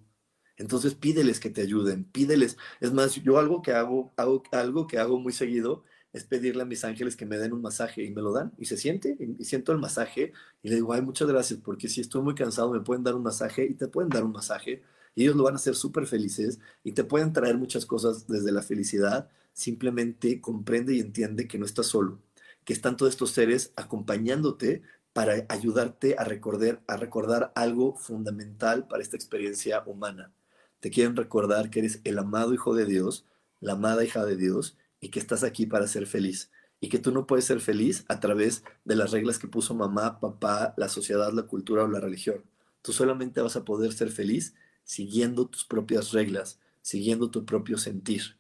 [0.57, 2.57] Entonces pídeles que te ayuden, pídeles.
[2.81, 6.67] Es más, yo algo que hago, hago algo que hago muy seguido es pedirle a
[6.67, 9.45] mis ángeles que me den un masaje y me lo dan y se siente y,
[9.45, 12.81] siento el masaje y le digo, ay, muchas gracias porque si estoy muy cansado me
[12.81, 14.83] pueden dar un masaje y te pueden dar un masaje
[15.15, 18.53] y ellos lo van a hacer súper felices y te pueden traer muchas cosas desde
[18.53, 19.29] la felicidad.
[19.53, 22.21] Simplemente comprende y entiende que no estás solo,
[22.65, 29.03] que están todos estos seres acompañándote para ayudarte a recordar, a recordar algo fundamental para
[29.03, 30.33] esta experiencia humana.
[30.81, 33.25] Te quieren recordar que eres el amado hijo de Dios,
[33.61, 36.51] la amada hija de Dios y que estás aquí para ser feliz
[36.81, 40.21] y que tú no puedes ser feliz a través de las reglas que puso mamá,
[40.21, 42.45] papá, la sociedad, la cultura o la religión.
[42.83, 44.55] Tú solamente vas a poder ser feliz
[44.85, 48.37] siguiendo tus propias reglas, siguiendo tu propio sentir.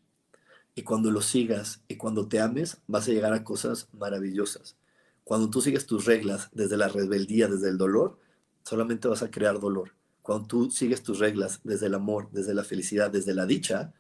[0.74, 4.76] Y cuando lo sigas y cuando te ames, vas a llegar a cosas maravillosas.
[5.24, 8.18] Cuando tú sigues tus reglas desde la rebeldía, desde el dolor,
[8.62, 9.94] solamente vas a crear dolor.
[10.22, 13.92] Cuando tú sigues tus reglas desde el amor, desde la felicidad, desde la dicha,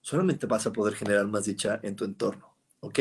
[0.00, 2.51] solamente vas a poder generar más dicha en tu entorno.
[2.84, 2.98] ¿Ok?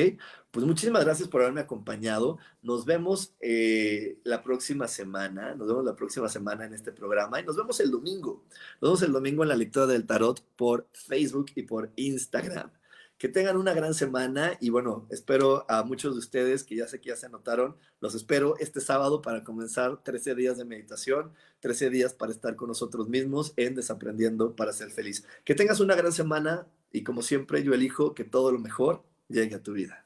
[0.51, 2.37] Pues muchísimas gracias por haberme acompañado.
[2.61, 5.55] Nos vemos eh, la próxima semana.
[5.55, 8.43] Nos vemos la próxima semana en este programa y nos vemos el domingo.
[8.79, 12.69] Nos vemos el domingo en la lectura del tarot por Facebook y por Instagram.
[13.17, 17.01] Que tengan una gran semana y bueno, espero a muchos de ustedes que ya sé
[17.01, 21.89] que ya se anotaron, los espero este sábado para comenzar 13 días de meditación, 13
[21.89, 25.25] días para estar con nosotros mismos en Desaprendiendo para ser feliz.
[25.43, 29.55] Que tengas una gran semana y como siempre yo elijo que todo lo mejor llegue
[29.55, 30.05] a tu vida.